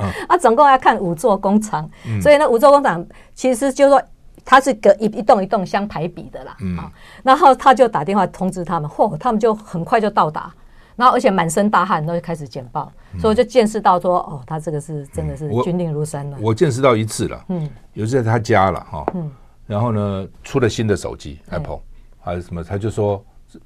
[0.00, 4.02] 嗯、啊，总共要看五座工厂，嗯、所以呢，五座工厂其实就是说
[4.46, 6.56] 它是隔一一栋一栋相排比的啦。
[6.60, 6.78] 嗯。
[7.22, 10.50] 然后他就打电话通知他们，嚯，他们就很快就到达，
[10.94, 16.38] 然后而且满身大汗，然后就开始简报，嗯、所以我就见识到说，哦，他这个是真的是军令如山了。
[16.40, 19.30] 我见识到一次了，嗯，有一次在他家了哈，嗯，
[19.66, 21.80] 然后呢出了新的手机 Apple
[22.20, 23.22] 还是什么，他就说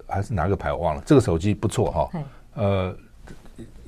[0.08, 2.10] 还是哪个牌我忘了，这个手机不错哈，
[2.54, 2.96] 呃，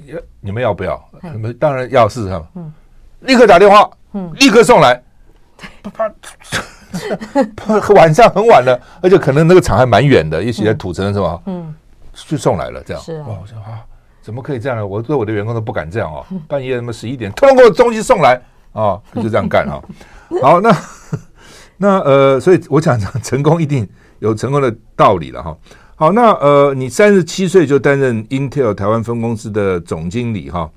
[0.05, 1.03] 要你们要不要？
[1.33, 2.73] 你们当然要试试看，嗯，
[3.21, 5.03] 立刻打电话，嗯，立刻送来，
[7.95, 11.41] 晚上很晚了，而且可能那个厂还蛮远的，也许在土城是吧？
[11.47, 11.75] 嗯，
[12.13, 13.03] 就送来了，这样。
[13.03, 13.27] 是啊。
[13.29, 13.81] 我说啊，
[14.21, 14.87] 怎么可以这样呢？
[14.87, 16.25] 我对我的员工都不敢这样哦。
[16.47, 18.41] 半夜他妈十一点，突然给我东西送来
[18.73, 19.81] 啊，就这样干啊。
[20.43, 20.77] 好，那
[21.77, 23.89] 那呃，所以我想讲，成功一定
[24.21, 25.57] 有成功的道理了哈。
[25.97, 30.71] 好，那呃，你三十七岁就担任 Intel 台湾分公司的总经理哈。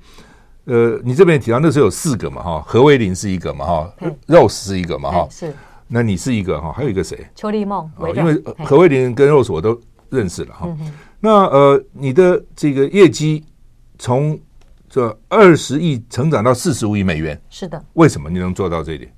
[0.66, 3.92] 呃，你这边提到那时候有四个嘛哈，何威林是一个嘛哈
[4.26, 5.28] ，Rose 是一个嘛哈。
[5.30, 5.54] 是。
[5.88, 7.26] 那你是一个哈，还有一个谁？
[7.34, 10.66] 邱丽梦，因为何慧玲跟 Rose 我都认识了哈。
[10.66, 13.44] 嗯、那呃，你的这个业绩
[13.98, 14.38] 从
[14.88, 17.82] 这二十亿成长到四十五亿美元，是的。
[17.94, 19.12] 为什么你能做到这一点？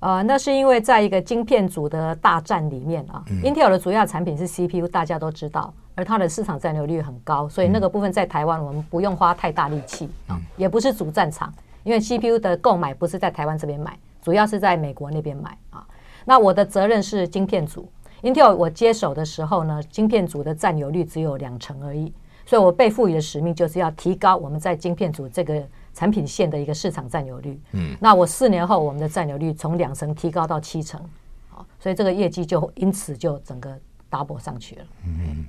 [0.00, 11.52] 呃，那是因为在一个晶片组的大战里面啊、嗯、，Intel 的主要产品是 CPU，大家都知道，而它的市场占有率很高，所以那个部分在台湾我们不用花太大力气啊，嗯、也不是主战场，
[11.84, 15.86] 因为 CPU 的购买不是在台湾这边买，主要是在美国那边买啊。
[16.24, 17.90] 那我的责任是晶片组
[18.22, 22.12] ，Intel 我接手的时候呢，晶片组的占有率只有两成而已，
[22.46, 27.60] 所以我被赋予的使命就是要提高我们在晶片组这个产品线的一个市场占有率。
[27.72, 31.00] 嗯，那我四年后我们的占有率从两成提高到七成，
[31.48, 33.76] 好，所以这个业绩就因此就整个
[34.10, 34.84] double 上去了。
[35.06, 35.46] 嗯，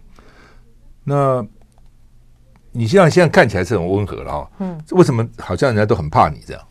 [1.03, 1.45] 那
[2.71, 6.67] 你现在现在看起来是很温和了哈，嗯，为什么好像人家都很怕你这样？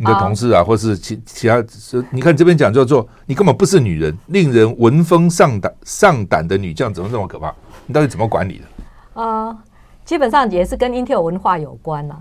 [0.00, 1.62] 你的同事啊，或是其其他，
[2.10, 7.52] 你看这边讲叫做你根本不是女人，令人闻风丧胆丧胆的女将，怎么这么可怕？
[7.84, 8.64] 你到底怎么管理的？
[9.12, 9.54] 呃，
[10.06, 12.18] 基本上也是跟 Intel 文化有关了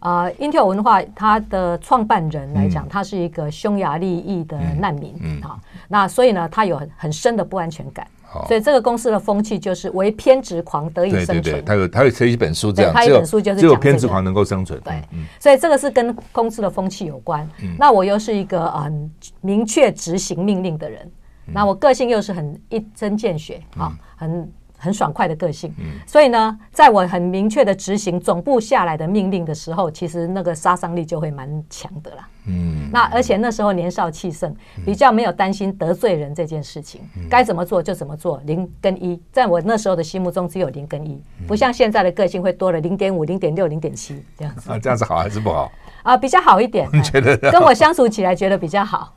[0.00, 0.28] 啊。
[0.38, 8.06] ，Intel 文化它的创办人来讲，他是一个匈牙利裔的难民，嗯，好，那所以呢，他有很很深的不安全感。
[8.46, 11.42] 所以这个公司的风气就是唯偏执狂得以生存。
[11.42, 14.78] 对对对，他有他有写一本书这样，他有一本书就是只有偏执狂能够生存。
[14.84, 15.02] 对，
[15.40, 17.48] 所以这个是跟公司的风气有关。
[17.78, 19.10] 那我又是一个很
[19.40, 21.10] 明确执行命令的人，
[21.46, 25.74] 那我个性又是很一针见血啊，很很爽快的个性，
[26.06, 32.28] 所以呢，在我很明确的执行总部下来的命令的时候，其实那个杀伤力就会蛮强的啦。
[32.46, 34.54] 嗯，那而且那时候年少气盛，
[34.86, 44.70] 比较没有担心得罪人这件事情，该怎么做就怎么做，零跟一，在我那时候的心目中只有零跟一，不像现在的个性会多了零点五、零点六、零点七这样子。
[44.70, 45.70] 啊，这样子好还是不好？
[46.04, 46.88] 啊，比较好一点。
[46.92, 47.36] 你 觉得？
[47.50, 49.12] 跟我相处起来觉得比较好。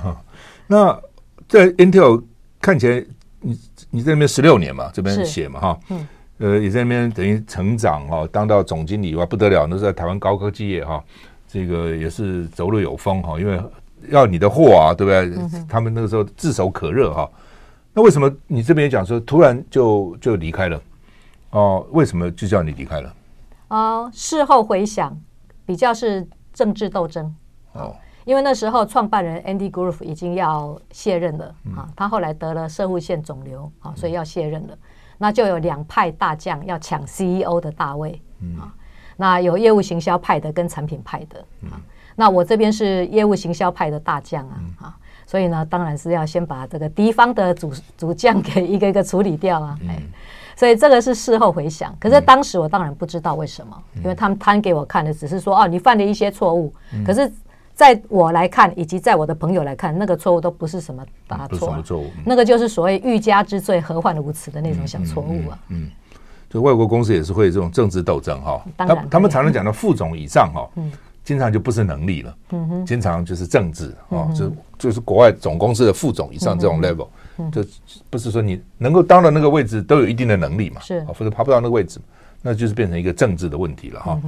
[0.68, 1.00] 那
[1.48, 2.22] 在 Intel
[2.60, 3.02] 看起来。
[3.40, 3.58] 你
[3.90, 6.06] 你在那边十六年嘛，这边写嘛哈，嗯，
[6.38, 11.02] 呃，也在那边等于成长哈，当到总经理哇不得了，那是在台湾高科技业哈，
[11.48, 13.60] 这个也是走路有风哈，因为
[14.08, 15.42] 要你的货啊，对不对？
[15.42, 17.28] 嗯、他们那个时候炙手可热哈。
[17.92, 20.80] 那为什么你这边也讲说突然就就离开了？
[21.50, 23.14] 哦，为什么就叫你离开了？
[23.68, 25.18] 哦，事后回想，
[25.66, 27.34] 比较是政治斗争
[27.72, 27.94] 哦。
[28.30, 34.78] 因为那时候创办人 Andy Grove 已经要卸任了啊，他后来得了摄护腺肿瘤啊，所以要卸任了。
[35.18, 38.22] 那就有两派大将要抢 CEO 的大位
[38.56, 38.70] 啊。
[39.16, 41.40] 那有业务行销派的跟产品派的
[41.72, 41.82] 啊。
[42.14, 49.76] 那我这边是业务行销派的大将啊啊，所以呢，当然是要先把这个敌方的主主将给一个一个处理掉啊。
[49.88, 50.00] 哎，
[50.54, 56.72] 所以这个是事后回想，可是当时我当然不知道为什么，因为他们摊给我看的只是说哦，你犯了一些错误，
[57.04, 57.28] 可是。
[57.80, 65.58] 在我来看，以及在我的朋友来看，那个错误都不是什么大错，错误，那个就是所谓欲加之罪，何患无辞的那种小错误啊。
[65.68, 65.88] 嗯，
[66.50, 68.62] 就外国公司也是会有这种政治斗争哈。
[68.76, 70.68] 当然，他们常常讲到副总以上哈，
[71.24, 77.08] 经常就不是能力了，嗯哼，经常就是政治啊，就就是国外总公司的副总以上这种 level，
[77.50, 77.64] 就
[78.10, 81.98] 不是说你能够当到那个位置都有一定的能力嘛，是，否则爬不到那个位置，
[82.42, 84.20] 那就是变成一个政治的问题了哈。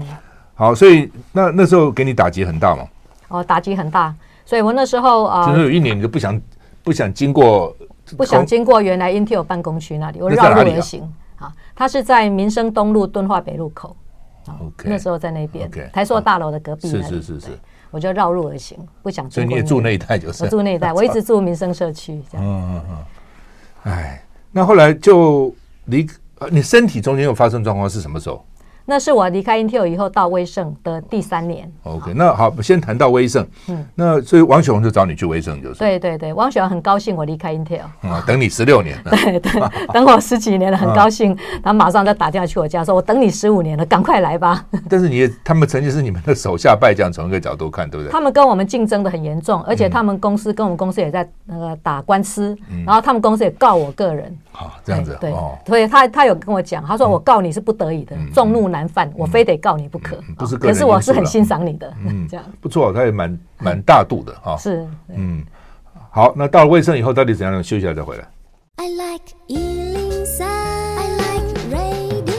[0.54, 2.88] 好，所以那那时候给你打击很大嘛。
[3.32, 4.14] 哦，打击很大，
[4.44, 6.40] 所以我那时候啊，就是有一年你就不想
[6.84, 7.74] 不想经过，
[8.16, 11.02] 不想经过原来 Intel 办公区那里，我绕路而行。
[11.38, 13.96] 啊，它是在民生东路敦化北路口。
[14.60, 16.88] OK，那时候在那边台塑大楼的隔壁。
[16.88, 17.58] 是是是是，
[17.90, 19.28] 我就绕路而行，不想。
[19.30, 20.44] 所以你也住那一带就是？
[20.44, 22.20] 我住那一带，我一 直住民生社区。
[22.30, 22.46] 这样。
[22.46, 23.92] 嗯嗯嗯。
[23.92, 25.52] 哎，那后来就
[25.86, 26.06] 离，
[26.50, 28.44] 你身体中间有发生状况是什么时候？
[28.84, 31.70] 那是我离开 Intel 以后到威盛的第三年。
[31.84, 33.46] OK，那好，先谈到威盛。
[33.68, 35.78] 嗯，那所以王雪红就找你去威盛，就是。
[35.78, 37.82] 对对对，王雪红很高兴我离开 Intel。
[38.02, 38.96] 啊，等你十六年。
[39.04, 41.36] 对对，等我十几年了，很高兴。
[41.62, 44.64] 他马上就打电话去我家，说我等你十五年了，赶快来吧。
[44.88, 48.12] 但是你也，他们曾经是你们的手下败将，从一个角度看，对不对？
[48.12, 54.36] 他们跟我们竞争的很严重，而且他们公司跟我们公司也在那个打官司，然后他们公司也告我个人。
[54.50, 55.16] 好，这样子。
[55.20, 55.32] 对，
[55.66, 59.52] 所以他他有跟我讲，他说我告你是不得已的，众怒难犯，我非得。
[59.58, 65.44] 告你不可，不是，可是我是很欣赏你的，嗯，这样不错，他也蛮蛮大度的哈，是，嗯，
[66.10, 68.26] 好，那到了威盛以后，到底怎样能休息一下再回来
[68.76, 72.32] ？I like 103, I like radio。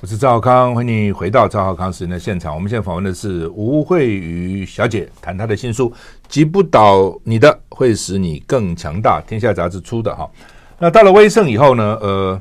[0.00, 2.54] 我是赵少康，欢迎你回到赵浩康时间的现场。
[2.54, 5.90] 我们现在访问的是吴慧瑜小姐，谈她的新书
[6.28, 10.30] 《击不倒你的会使你更强大》，天下杂志出的哈。
[10.78, 11.98] 那到了威盛以后呢？
[12.00, 12.40] 呃，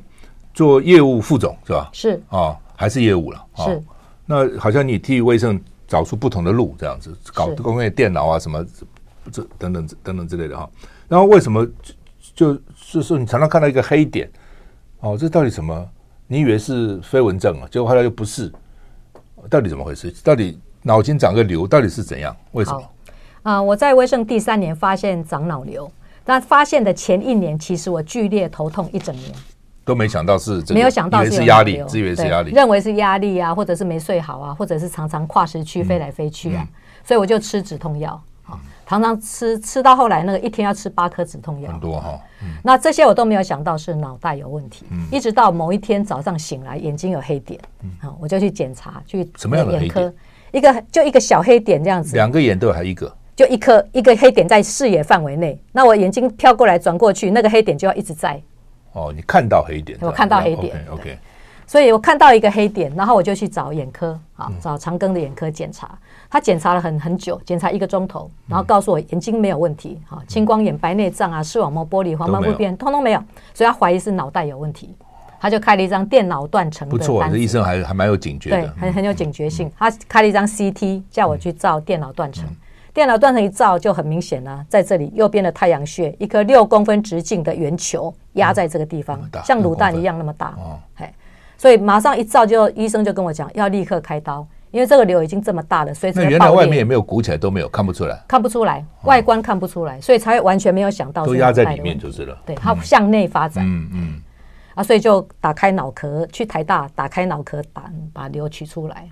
[0.53, 1.89] 做业务副总是吧？
[1.91, 2.57] 是啊。
[2.75, 3.83] 还是业务了，是、哦。
[4.25, 8.65] 那好像你替威盛找出不同的路，这样子搞工业电脑啊，什么
[9.31, 10.69] 这等等等等之类的哈。
[11.07, 11.65] 然后为什么
[12.33, 14.29] 就就是说你常常看到一个黑点？
[15.01, 15.87] 哦，这到底什么？
[16.27, 17.67] 你以为是飞蚊症啊？
[17.71, 18.51] 结果后来又不是，
[19.49, 20.11] 到底怎么回事？
[20.23, 21.67] 到底脑筋长个瘤？
[21.67, 22.35] 到底是怎样？
[22.53, 22.81] 为什么？
[23.43, 25.89] 啊、呃，我在威盛第三年发现长脑瘤，
[26.25, 29.31] 但发现的前一年，其实我剧烈头痛一整年。
[29.85, 36.67] 都没想到是这个，没有想到是压力，自以为是压力，认为是压力啊，或者是没睡好啊，或者是常常跨时区飞来飞去啊，
[37.03, 42.19] 所以我就吃止痛药啊，常常吃，吃到后来那个一天要吃八颗止痛药，很多哈。
[42.61, 47.59] 那这些我都没有想到是脑袋有问题，一直到某一天早上醒来眼睛有黑点，
[47.99, 50.13] 好，我就去检查，去什么样的眼科？
[50.51, 58.41] 一个就一个小黑点这样子，两个眼都有还一个，就一颗一个黑点在视野范围内，那我眼睛飘过来转过去，那个黑点就要一直在。
[58.93, 61.17] 哦，你看到黑点，我看到黑点，OK，
[61.67, 65.89] 所以我看到一个黑点，然后我就去找眼科啊，找长庚的眼科检查。
[66.29, 74.95] 他检查了很很久，检查一个钟头，然后告诉我眼睛没有问题，哈，青光眼、白内障啊、视网膜剥离、黄斑部变，通通没有，所以他怀疑是脑袋有问题，
[75.39, 76.89] 他就开了一张电脑断层。
[76.89, 79.71] 不错，这医生还还蛮有警觉的，对，很很有警觉性。
[79.77, 82.45] 他开了一张 CT，叫我去照电脑断层。
[82.93, 90.53] 电脑断层一照就很明显了，啊，在这里右边的太阳穴，一颗六公分直径的圆球压在这个地方，嗯、像卤蛋一样那么大。
[90.57, 90.79] 哦，
[91.57, 102.37] 所以马上一照就医生就跟我讲要立刻开刀，因为这个瘤已经这么大了，所以原来外面也没有鼓起来都没有看不出来，看不出来，外观看不出来，所以才完全没有想到都压在里面就是了。
[102.45, 103.65] 对，它向内发展。
[103.65, 104.21] 嗯嗯。
[104.75, 109.07] 啊，所以就打开脑壳，去台大打开脑壳，把把瘤取出来，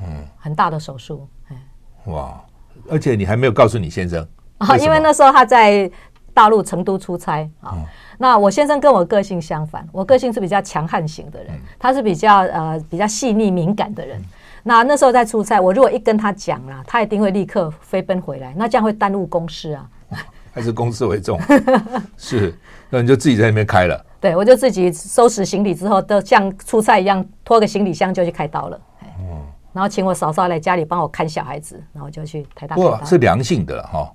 [0.00, 1.56] 嗯，很大的手术，哎，
[2.04, 2.40] 哇，
[2.88, 4.24] 而且你还没有告诉你先生
[4.58, 5.90] 啊，因为那时候他在
[6.32, 7.76] 大陆成都出差啊。
[8.22, 14.22] 嗯那我先生跟我个性相反，我个性是比较强悍型的人，他是比较呃比较细腻敏感的人。
[14.62, 19.88] 那那时候在出差，我如果一跟他讲了，他一定会立刻飞奔回来，那这样会耽误公事啊。
[20.54, 21.40] 还是公事为重，
[22.16, 22.54] 是，
[22.90, 24.06] 那你就自己在那边开了。
[24.20, 28.80] 对，我就自己收拾行李之后，都像出差一样，拖个行李箱就去开刀了。
[29.18, 32.76] 嗯，然后请我嫂嫂来家里帮我看小孩子，然后就去台大。
[32.76, 34.12] 哇，是良性的哈。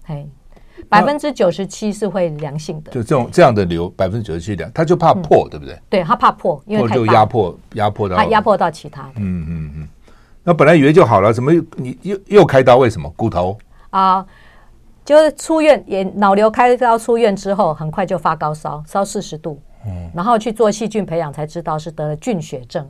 [0.90, 5.80] 百分之九十七是会良性的，就这种这样的瘤，百分之九十七良，他就怕破，对不对？
[5.90, 9.04] 对，他怕破，因为就压迫压迫到，他压迫到其他。
[9.16, 9.90] 嗯嗯嗯。
[10.44, 12.78] 那本来以为就好了，怎么你又又开刀？
[12.78, 13.10] 为什么？
[13.18, 13.58] 骨头
[13.90, 14.26] 啊，
[15.04, 19.62] 就是出院也脑瘤开刀出院之后，很快就发高烧，烧四十度。
[19.86, 20.10] 嗯。
[20.16, 22.88] 然后去做细菌培养，才知道是得了菌血症，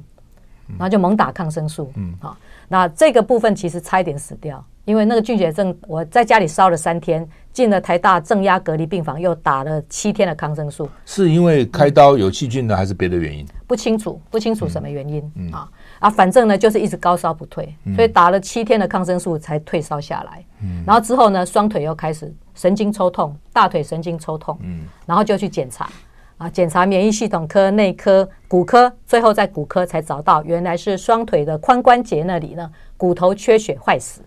[0.67, 1.91] 然后就猛打抗生素。
[1.95, 2.13] 嗯。
[2.21, 4.63] 好，那这个部分其实差一点死掉。
[4.87, 10.89] 因为那个菌血症，我在家里烧了三天，进了台大正压隔离病房，又打了七天的抗生素。
[11.05, 13.45] 是因为开刀有细菌呢，还是别的原因？
[13.67, 15.69] 不清楚，不清楚什么原因、嗯、啊
[15.99, 16.09] 啊！
[16.09, 20.41] 反正呢，就是一直高烧不退，所以打了七天的抗生素才退烧下来。
[20.63, 24.57] 嗯，然后之后呢，双腿又开始神经抽痛，大腿神经抽痛。
[24.63, 25.89] 嗯，然后就去检查
[26.37, 34.21] 啊，检查免疫系统科、内科、骨科，最后在骨科才找到，原来是双腿的髋关节那里呢，骨头缺血坏死。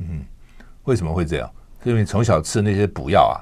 [0.00, 0.24] 嗯，
[0.84, 1.48] 为什么会这样？
[1.82, 3.36] 是因为从小吃那些补药啊？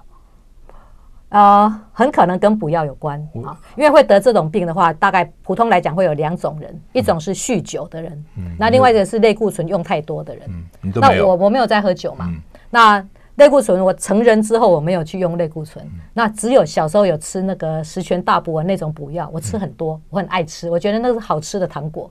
[1.30, 3.58] 呃，很可能跟补药有关啊。
[3.76, 10.48] 因为会得这种病的话，大概普通来讲会有两种人，一种是酗酒的人，嗯、那另外一个是类固醇用太多的人。
[10.82, 12.26] 嗯、那我我没有在喝酒嘛？
[12.28, 12.40] 嗯、
[12.70, 22.10] 那类固醇我成人之后我没有去用类固醇，嗯、那只有小时候有吃那个十全大补丸那种补药，我吃很多，我很爱吃，我觉得那是好吃的糖果。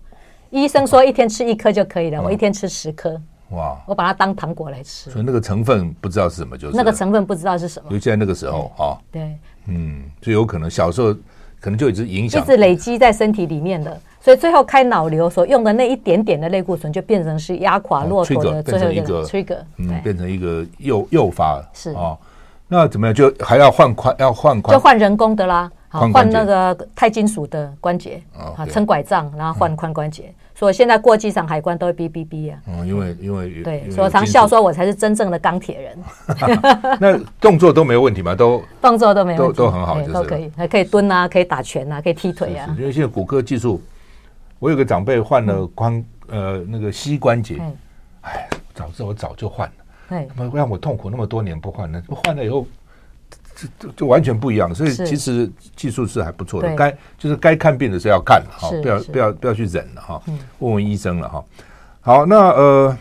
[0.49, 3.19] 医生说一天吃一颗就可以了，我一天吃十颗。
[3.49, 3.77] 哇！
[3.85, 6.75] 我把它当糖果来吃，所以那个成分不知道是什么，就是。
[6.75, 7.87] 那个成分不知道是什么。
[7.91, 11.13] 尤其在那个时候啊，对，嗯，就有可能小时候
[11.59, 21.63] 可能就一直影响，一直累积在身体里面的，所以最后开脑瘤所用的那一点点的类固醇，就变成是压垮骆驼的最后一个 trigger，嗯，变成一个诱诱发。
[21.73, 21.91] 是。
[21.93, 22.17] 啊，
[22.67, 23.13] 那怎么样？
[23.13, 30.33] 就还要换髋，要换髋，就换人工的啦，换那个钛金属的关节啊，撑拐杖，然后换髋关节。
[30.57, 32.59] 所以现在过机场海关都会哔哔哔啊！
[32.67, 35.99] 嗯，因为因为对，所以我常笑说，我才是真正的钢铁人。
[36.99, 38.33] 那动作都没有问题吗？
[38.33, 42.75] 都 动作都没有都都很好，都可以，还可以蹲啊，可以打拳啊，可以踢腿啊。
[42.75, 43.79] 因为现在骨科技术，
[44.57, 47.61] 我有个长辈换了髋呃那个膝关节，
[48.21, 49.73] 哎，早知道我早就换了，
[50.09, 52.01] 哎，让我痛苦那么多年不换呢？
[52.09, 52.65] 换了以后。
[53.79, 56.75] 就就完全不一样，所以其实技术是还不错的。
[56.75, 60.21] 该就是该看病的时候要看哈，不要不要不要去忍了哈，
[60.59, 61.43] 问问医生了哈。
[62.01, 62.97] 好，那呃，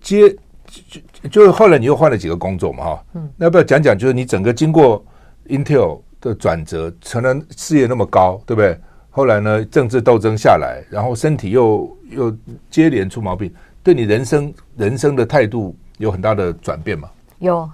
[0.00, 0.34] 接
[0.66, 3.04] 就就是后来你又换了几个工作嘛哈，
[3.36, 3.96] 那要不要讲讲？
[3.96, 5.04] 就是你整个经过
[5.48, 8.78] Intel 的转折，成了事业那么高，对不对？
[9.10, 12.36] 后来呢，政治斗争下来，然后身体又又
[12.70, 17.08] 接连出毛病，对你人生人生的态度有很大的转变吗？
[17.38, 17.68] 有。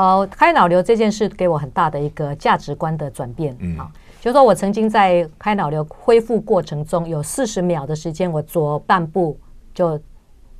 [0.00, 3.54] 哦，开脑瘤这件事给我很大的一个价值观的转变。
[3.60, 9.38] 嗯，啊，就是说我曾经在开脑瘤恢复过程中，有四十秒的时间，我左半部
[9.74, 10.00] 就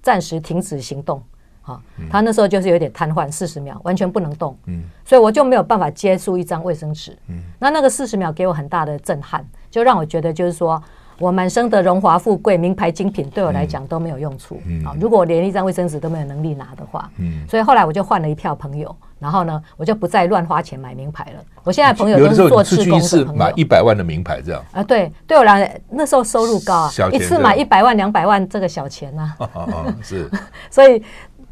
[0.02, 1.22] 暂时停止行动。
[1.62, 4.56] 啊，他那时候就是有点瘫痪，四十秒完全不能动。
[4.66, 7.16] 嗯，所以我就没有办法接触一张卫生纸。
[7.28, 10.82] 嗯，那那个四十秒给我很大的震撼，就让我觉得就是说。
[11.20, 14.58] 我满身的荣华富贵、名牌精品，对我来讲都没有用处。
[14.66, 21.44] 嗯，啊，如果我连一张卫生纸都没有能力拿的话，嗯，所以后来我就换了一票朋友，然后呢，我就不再乱花钱买名牌了。
[21.62, 24.82] 我现在朋友都是做志工的朋友，买一百万的名牌这样啊？
[24.82, 29.36] 对，对我来那时候收入高啊，一次买一百万、两百万，这个小钱啊，
[30.02, 30.26] 是，
[30.70, 31.02] 所以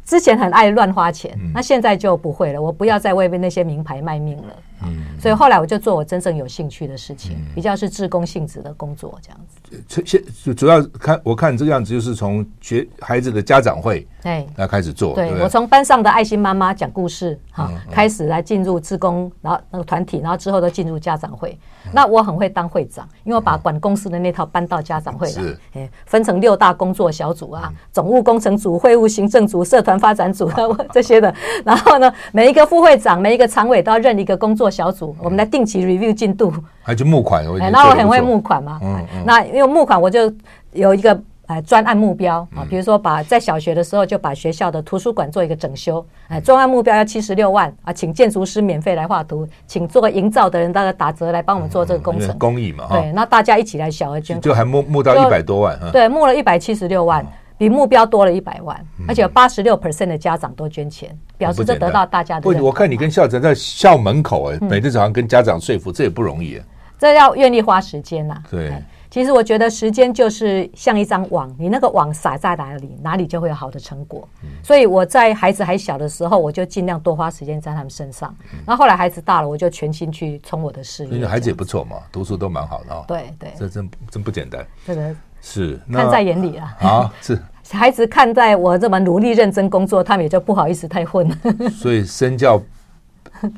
[0.09, 2.59] 之前很爱乱花钱，那现在就不会了。
[2.59, 4.55] 我不要再为那些名牌卖命了。
[4.81, 10.01] 嗯，所以后来我就做我真正有兴趣的事情，嗯、比较是志工性质的工作，这样子。
[10.03, 15.13] 现主要看我看你这个样子，就是从学孩子的家长会对来开始做。
[15.13, 21.55] 对，我从班上的爱心妈妈讲故事哈、嗯、开始来进入志工，然后那个团体，然后之后都进入家长会。
[21.89, 25.59] 嗯、那我很会当会长，因为我把管公司的那套搬到家长会来，是
[26.05, 30.55] 分成六大工作小组啊，嗯、总务工程组、会务行政组、社团发展组、啊、
[30.93, 31.33] 这些的。
[31.65, 34.69] 然后呢，每一个副会长、每一个常委都要任一个工作。
[34.69, 38.79] 小组，我们来定期 review 进度，还去募款，那我很会募款嘛。
[38.83, 39.23] 嗯嗯。
[39.25, 40.31] 那因为募款，我就
[40.73, 41.19] 有一个
[41.49, 57.25] 呃专案目标啊，比如说把在小学的时候就把学校的图书馆做一个整修，哎，专案目标要七十六万啊，请建筑师免费来画图，请做个营造的人大概打折来帮我们做这个工程，公益嘛，对，那大家一起来小额捐，就还募募到一百多万，对，募了一百七十六万。
[57.57, 62.41] 比目标多了一百万，而且有八十六 percent 的家长都捐钱，表示这得到大家的。
[62.41, 66.57] 不，我看你跟校长在校门口哎，每天早上跟家长说服，这也不容易。
[66.97, 68.41] 这要愿意花时间呐。
[68.49, 74.27] 对，其实我觉得时间就是像一张网，你那个网撒在哪里，哪里就会有好的成果。
[74.63, 78.35] 所以我在孩子还小的时候，我就尽量多花时间在他们身上。
[78.65, 81.15] 然后后来孩子大了，我就全心去冲我的事业。
[81.15, 83.05] 因为孩子也不错嘛，读书都蛮好的。
[83.07, 84.65] 对对，这真真不简单。
[84.85, 85.15] 这个。
[85.41, 86.75] 是看在眼里啊！
[86.83, 87.39] 啊，是
[87.71, 91.35] 孩子看在我这么努力认真工作，他们也就不好意思太混了。
[91.71, 92.61] 所以身教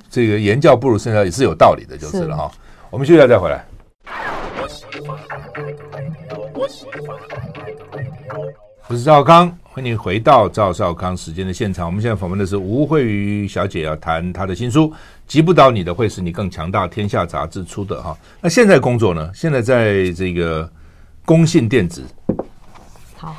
[0.07, 2.51] 这个言教不如身教也是有道理的，就是了哈。
[2.91, 3.65] 我们休息一下再回来。
[8.87, 11.85] 我是赵康，欢迎回到赵少康时间的现场。
[11.87, 14.89] 我们现在访问的是吴慧瑜小姐，要谈她的新书
[15.25, 18.15] 《击不倒你的会使你更强大》，天下杂志出的哈。
[18.39, 19.31] 那现在工作呢？
[19.33, 20.69] 现在在这个。
[21.23, 22.03] 工信电子，
[23.15, 23.29] 好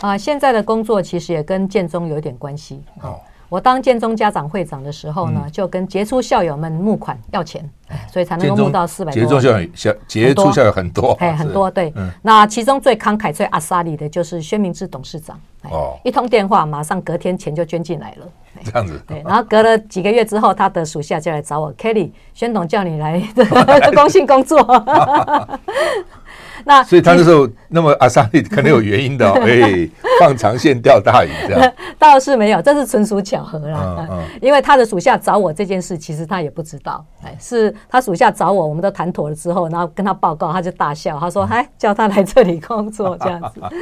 [0.00, 0.18] 啊、呃！
[0.18, 2.80] 现在的工作其实也跟建中有点关系。
[3.02, 3.18] 哦，
[3.52, 7.62] 我当建中家长会长的时候呢，嗯、就跟杰出校友们募款要钱，
[8.10, 9.12] 所以才能够募到四百。
[9.12, 11.92] 杰出校友小杰出校友很多，哎，很多对。
[11.96, 15.38] 嗯、那其中最慷慨、最阿萨里的就是薛明志董事长。
[15.64, 18.26] 哦，一通电话，马上隔天钱就捐进来了。
[18.64, 18.98] 这样子。
[19.06, 23.22] 对，然后隔了几个月之后，他的属下就来找我，Kelly，宣董叫你来
[23.94, 24.58] 公信工作。
[26.64, 29.88] 那所以他那时候那么阿萨利可能有原因的，哦， 哎，
[30.20, 33.96] 放长线钓大鱼这样， 倒是没有，这是纯属巧合啦。
[33.98, 43.60] 嗯嗯，因为他的属下找我这件事，其实他也不知道，哎，是他属下找我，我们都谈妥了之后，然后跟他报告，他就大笑，他说：“哎，叫他来这里工作这样子。”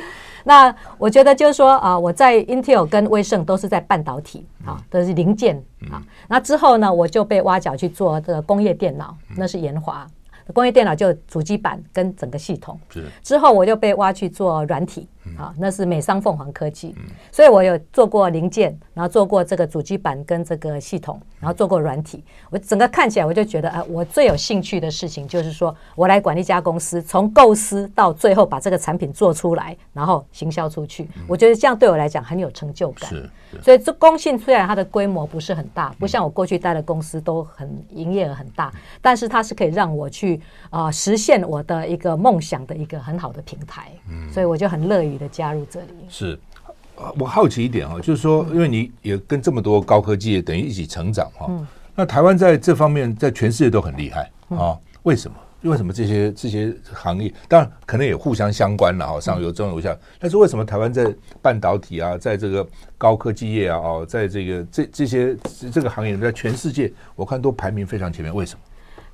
[0.43, 6.01] 那我觉得就是说啊，我在 Intel 跟威盛都是在半导体啊，都是零件啊。
[6.29, 10.07] 那之后呢，我就被挖角去做这个工业电脑，那是研华。
[10.53, 15.09] 工业电脑就主机板跟整个系统，是之后我就被挖去做软体。
[15.37, 16.95] 啊，那是美商凤凰科技，
[17.33, 22.25] 所以我有做过零件，然后做过这个主机板跟这个系统，然后做过软体。
[22.51, 31.09] 我整个看起来，我就觉得，啊，我最有兴趣的事情就是说，我来管一家公司，从构思到最后把这个产品做出来，然后行销出去。
[31.29, 33.09] 我觉得这样对我来讲很有成就感。
[33.11, 33.31] 是，
[33.63, 43.91] 所以这公信虽然它的规模不是很大，不像我过去待的公司都很营业额很大，但是它是可以让我去啊实现我的一个梦想的一个很好的平台。
[44.09, 45.20] 嗯，所以我就很乐于。
[45.21, 45.89] 的加入这里。
[46.09, 46.37] 是，
[47.19, 51.49] 我好奇一点哈，就是说，因为你也跟这么多高科技等于一起成长哈，
[51.95, 54.77] 那台湾在这方面在全世界都很厉害啊？
[55.05, 55.37] 为什么？
[55.63, 57.31] 为什么这些这些行业？
[57.47, 62.67] 当然可能也互相相关了哈，上游中游下，但是为什么台湾在半导体啊，在这个
[62.97, 65.37] 高科技业啊，哦，在这个这这些
[65.71, 68.61] 这个行业在全世界我看都排名非常前面，为什么？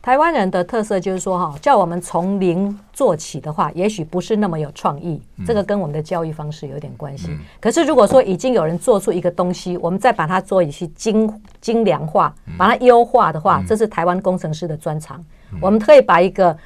[0.06, 5.20] 台湾人的特色就是说，哈，叫我们从零做起的话，也许不是那么有创意。
[5.44, 7.36] 这个跟我们的教育方式有点关系。
[7.60, 15.20] 可是如果说已经有人做出一个东西，我们再把它做一些精精良化，把它优化的话，这是台湾工程师的专长。
[15.60, 16.56] 我们可以把一个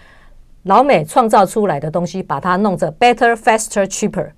[0.65, 4.29] 老美创造出来的东西，把它弄成 better, faster, cheaper，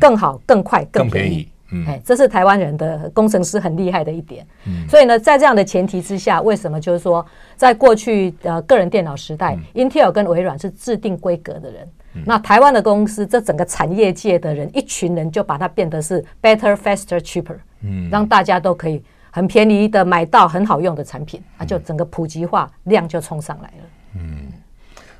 [0.00, 1.48] 更好、更快、更便宜。
[1.70, 4.46] 嗯，哎，这是台湾人的工程师很厉害的一点。
[4.66, 7.24] 嗯，所以呢，在这样的前提之下，为什么就是说，
[7.56, 23.84] 在过去呃个人电脑时代，嗯，Intel 跟微软是制定规格的人，嗯，那台湾的公司，这整个产业界的人，一群人就把它变得是 better, faster, cheaper，嗯，让大家都可以很便宜的买到很好用的产品，啊，就整个普及化量就冲上来了。
[24.14, 24.46] 嗯，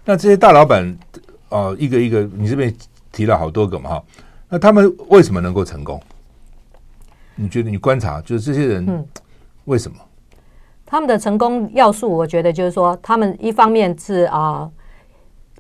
[0.03, 0.97] 那这些大老板，
[1.51, 2.75] 哦，一个一个，你这边
[3.13, 4.05] 提了好多个嘛哈，
[4.49, 6.01] 那他们为什么能够成功？
[7.41, 9.07] 你觉得你观察就是这些人，
[9.67, 10.39] 为什么、嗯、
[10.85, 12.11] 他们的成功要素？
[12.11, 14.73] 我觉得就是说，他们一方面是啊、呃，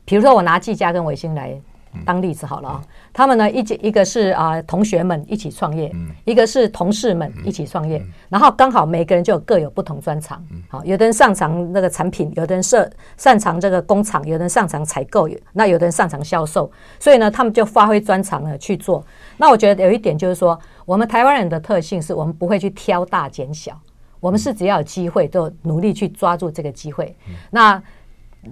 [0.05, 1.57] 比如说我拿技嘉跟伟星来
[2.05, 19.05] 当例子好了啊，嗯、他们呢一一个是啊、呃、同学们一起创业，嗯、一个是同事们一起创业，然后刚好每个人就各有不同专长，好，有的人擅长那个产品，有的人擅擅长这个工厂，有的人擅长采购，那有的人擅长销售，所以呢，他们就发挥专长呢去做。
[19.37, 20.59] 那我觉得有一点就是说。
[20.89, 23.79] 我们台湾人的特性是我们不会去挑大拣小，
[24.21, 27.15] 我们是只要有机会就努力去抓住这个机会。
[27.51, 27.83] 那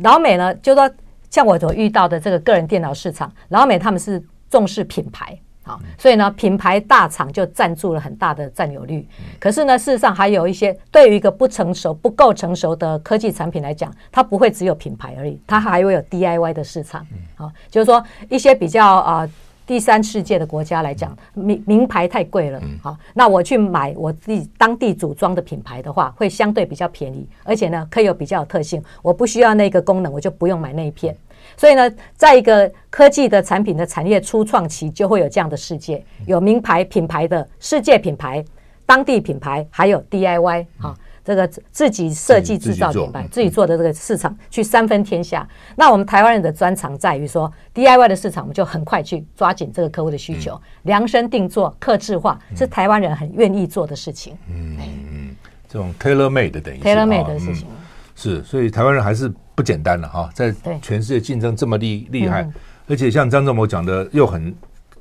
[0.03, 0.91] 老美呢，就说
[1.31, 9.07] 像我所遇到的这个个人电脑市场，老美他们是重视品牌，好，所以呢，品牌大厂就占住了很大的占有率。
[9.39, 17.07] 可是呢，事实上还有一些对于一个不成熟、不够成熟的科技产品来讲，它不会只有品牌而已，它还会有 DIY 的市场。
[17.35, 19.29] 好，就是说一些比较啊。
[19.67, 31.17] 第三世界的国家来讲，名名牌太贵了，好，那我去买我自己当地组装的品牌的话，会相对比较便宜，而且呢，可以有比较有特性，我不需要那个功能，我就不用买那一片。
[31.57, 38.45] 所以呢，在一个科技的产品的产业初创期，就会有这样的世界，有名牌品牌的世界品牌、
[38.85, 40.95] 当地品牌，还有 DIY 哈。
[41.27, 45.47] 这个自己设计制造品牌，自己，做的这个市场去三分天下。
[45.75, 54.37] 那我们台湾人的专长在于说，DIY 的市场，我们就很快去抓紧这个客户的需求，嗯、量身定做、客制化，是台湾人很愿意做的事情。
[54.49, 55.37] 嗯嗯，
[55.69, 57.77] 这种 tailor made 的等于 tailor made 的事情、嗯、
[58.15, 62.49] 是，所以台湾人还是不简单的哈，在全世界竞争这么厉厉害，
[62.87, 64.55] 而且像张仲谋讲的又很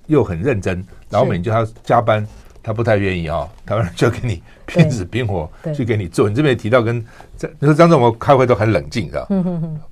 [0.07, 2.27] 又很认真，老美叫他加班。
[2.65, 6.27] 他不太愿意啊，台湾人就给你拼死拼活去给你做。
[6.27, 6.99] 你这边也提到跟
[7.37, 9.27] 张你说张总我开会都很冷静，是吧？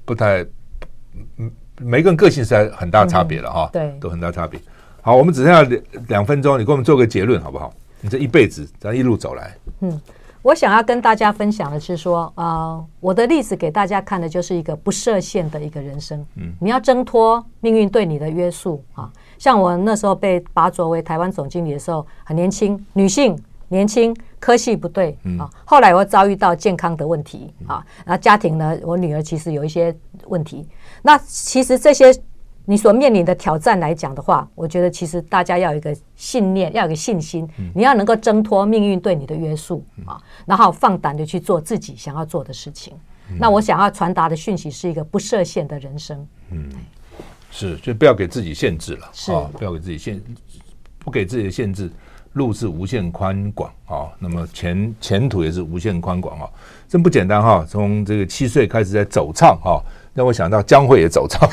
[0.05, 0.43] 不太，
[1.78, 3.69] 每个人个性是很大差别了哈。
[3.71, 4.59] 对，都很大差别。
[5.03, 7.71] 好，我们只剩下两两分钟，你给我们做个结论好不好？
[8.01, 10.01] 你这一辈子这样一路走来，嗯，
[10.41, 16.26] 我想要跟大家分享的是说，呃，我的例子给大家看的就是一个不设限的一个人生。
[16.38, 19.11] 嗯，你要挣脱命运对你的约束啊。
[19.43, 23.37] 像我那时候被拔擢为台湾总经理的时候，很年轻，女性，
[23.67, 25.49] 年轻，科系不对啊。
[25.65, 29.93] 后来我遭遇到健康的问题啊，那家庭呢，我女儿其实有一些
[30.27, 30.65] 问题。
[31.01, 32.05] 那其实这些
[32.63, 42.93] 你所面临的挑战来讲的话，我觉得其实大家要有一个信念，要有一个信心，你要能够挣脱命运对你的约束啊，然后放胆的去做自己想要做的事情。
[43.37, 46.25] 那我想要传达的讯息是一个不设限的人生。
[46.51, 46.69] 嗯。
[47.56, 49.45] 是，就不要给自己限制了啊！
[49.54, 50.20] 不要给自己限，
[50.97, 51.88] 不给自己的限制，
[52.34, 54.10] 路是无限宽广啊。
[54.18, 56.49] 那么前前途也是无限宽广啊，
[56.89, 57.64] 真不简单哈！
[57.70, 59.80] 从这个七岁开始在走唱哈，
[60.16, 61.47] 让我想到江蕙也走唱，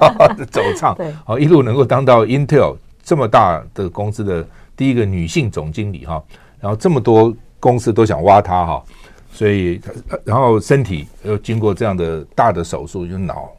[0.52, 4.46] 走唱对，好一路能够当到 Intel 这么大的公司的
[4.76, 6.22] 第一个女性总经理哈，
[6.60, 8.84] 然后这么多公司都想挖她哈，
[9.32, 9.80] 所以
[10.22, 13.50] 然后身体又经过这样的大的手术，就脑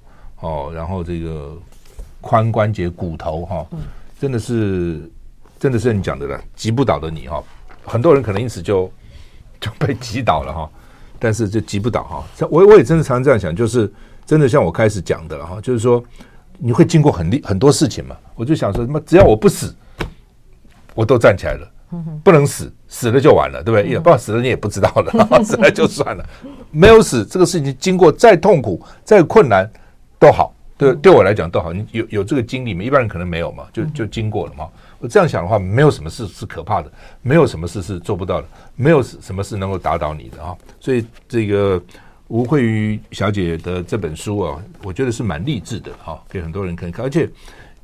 [0.42, 1.58] 哦，然后这个。
[2.28, 3.66] 髋关节、骨头，哈，
[4.20, 5.10] 真的是，
[5.58, 7.42] 真的是你讲的了，击不倒的你，哈，
[7.86, 8.92] 很多人可能因此就
[9.60, 10.70] 就被击倒了，哈，
[11.18, 12.24] 但是就击不倒，哈。
[12.52, 13.92] 我我也真的常常这样想，就是
[14.26, 16.04] 真的像我开始讲的了，哈，就是说
[16.58, 18.16] 你会经过很厉很多事情嘛。
[18.36, 19.74] 我就想说，什么只要我不死，
[20.94, 21.72] 我都站起来了，
[22.24, 23.90] 不能死，死了就完了，对不对？
[23.90, 25.12] 也不知道死了你也不知道了，
[25.44, 26.26] 死了就算了，
[26.72, 29.70] 没有死，这个事情经过再痛苦、再困难
[30.20, 30.54] 都好。
[30.78, 31.74] 对，对我来讲都好。
[31.74, 32.84] 你有有这个经历嘛？
[32.84, 34.68] 一般人可能没有嘛，就就经过了嘛。
[35.00, 36.92] 我这样想的话，没有什么事是可怕的，
[37.24, 40.56] 没有什么事是做不到的，没有什么事能够打倒你的啊。
[40.80, 41.82] 所以这个
[42.28, 47.28] 吴惠瑜小姐的这本书啊，我觉得是蛮励志的哈，给很多人看看，而且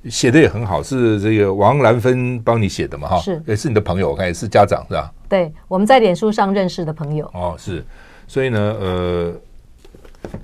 [0.08, 3.18] 写的也很好，是这个王兰芬帮你写的嘛哈？
[3.20, 5.12] 是，也是你的朋友，我看也是家长是吧？
[5.28, 7.26] 对，我们在脸书上认识的朋友。
[7.34, 7.84] 哦，是，
[8.28, 9.34] 所以呢，呃。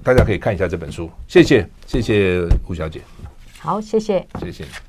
[0.03, 3.01] 大家可以看一下这本书，谢谢，谢谢吴小姐。
[3.59, 4.88] 好，谢谢，谢谢。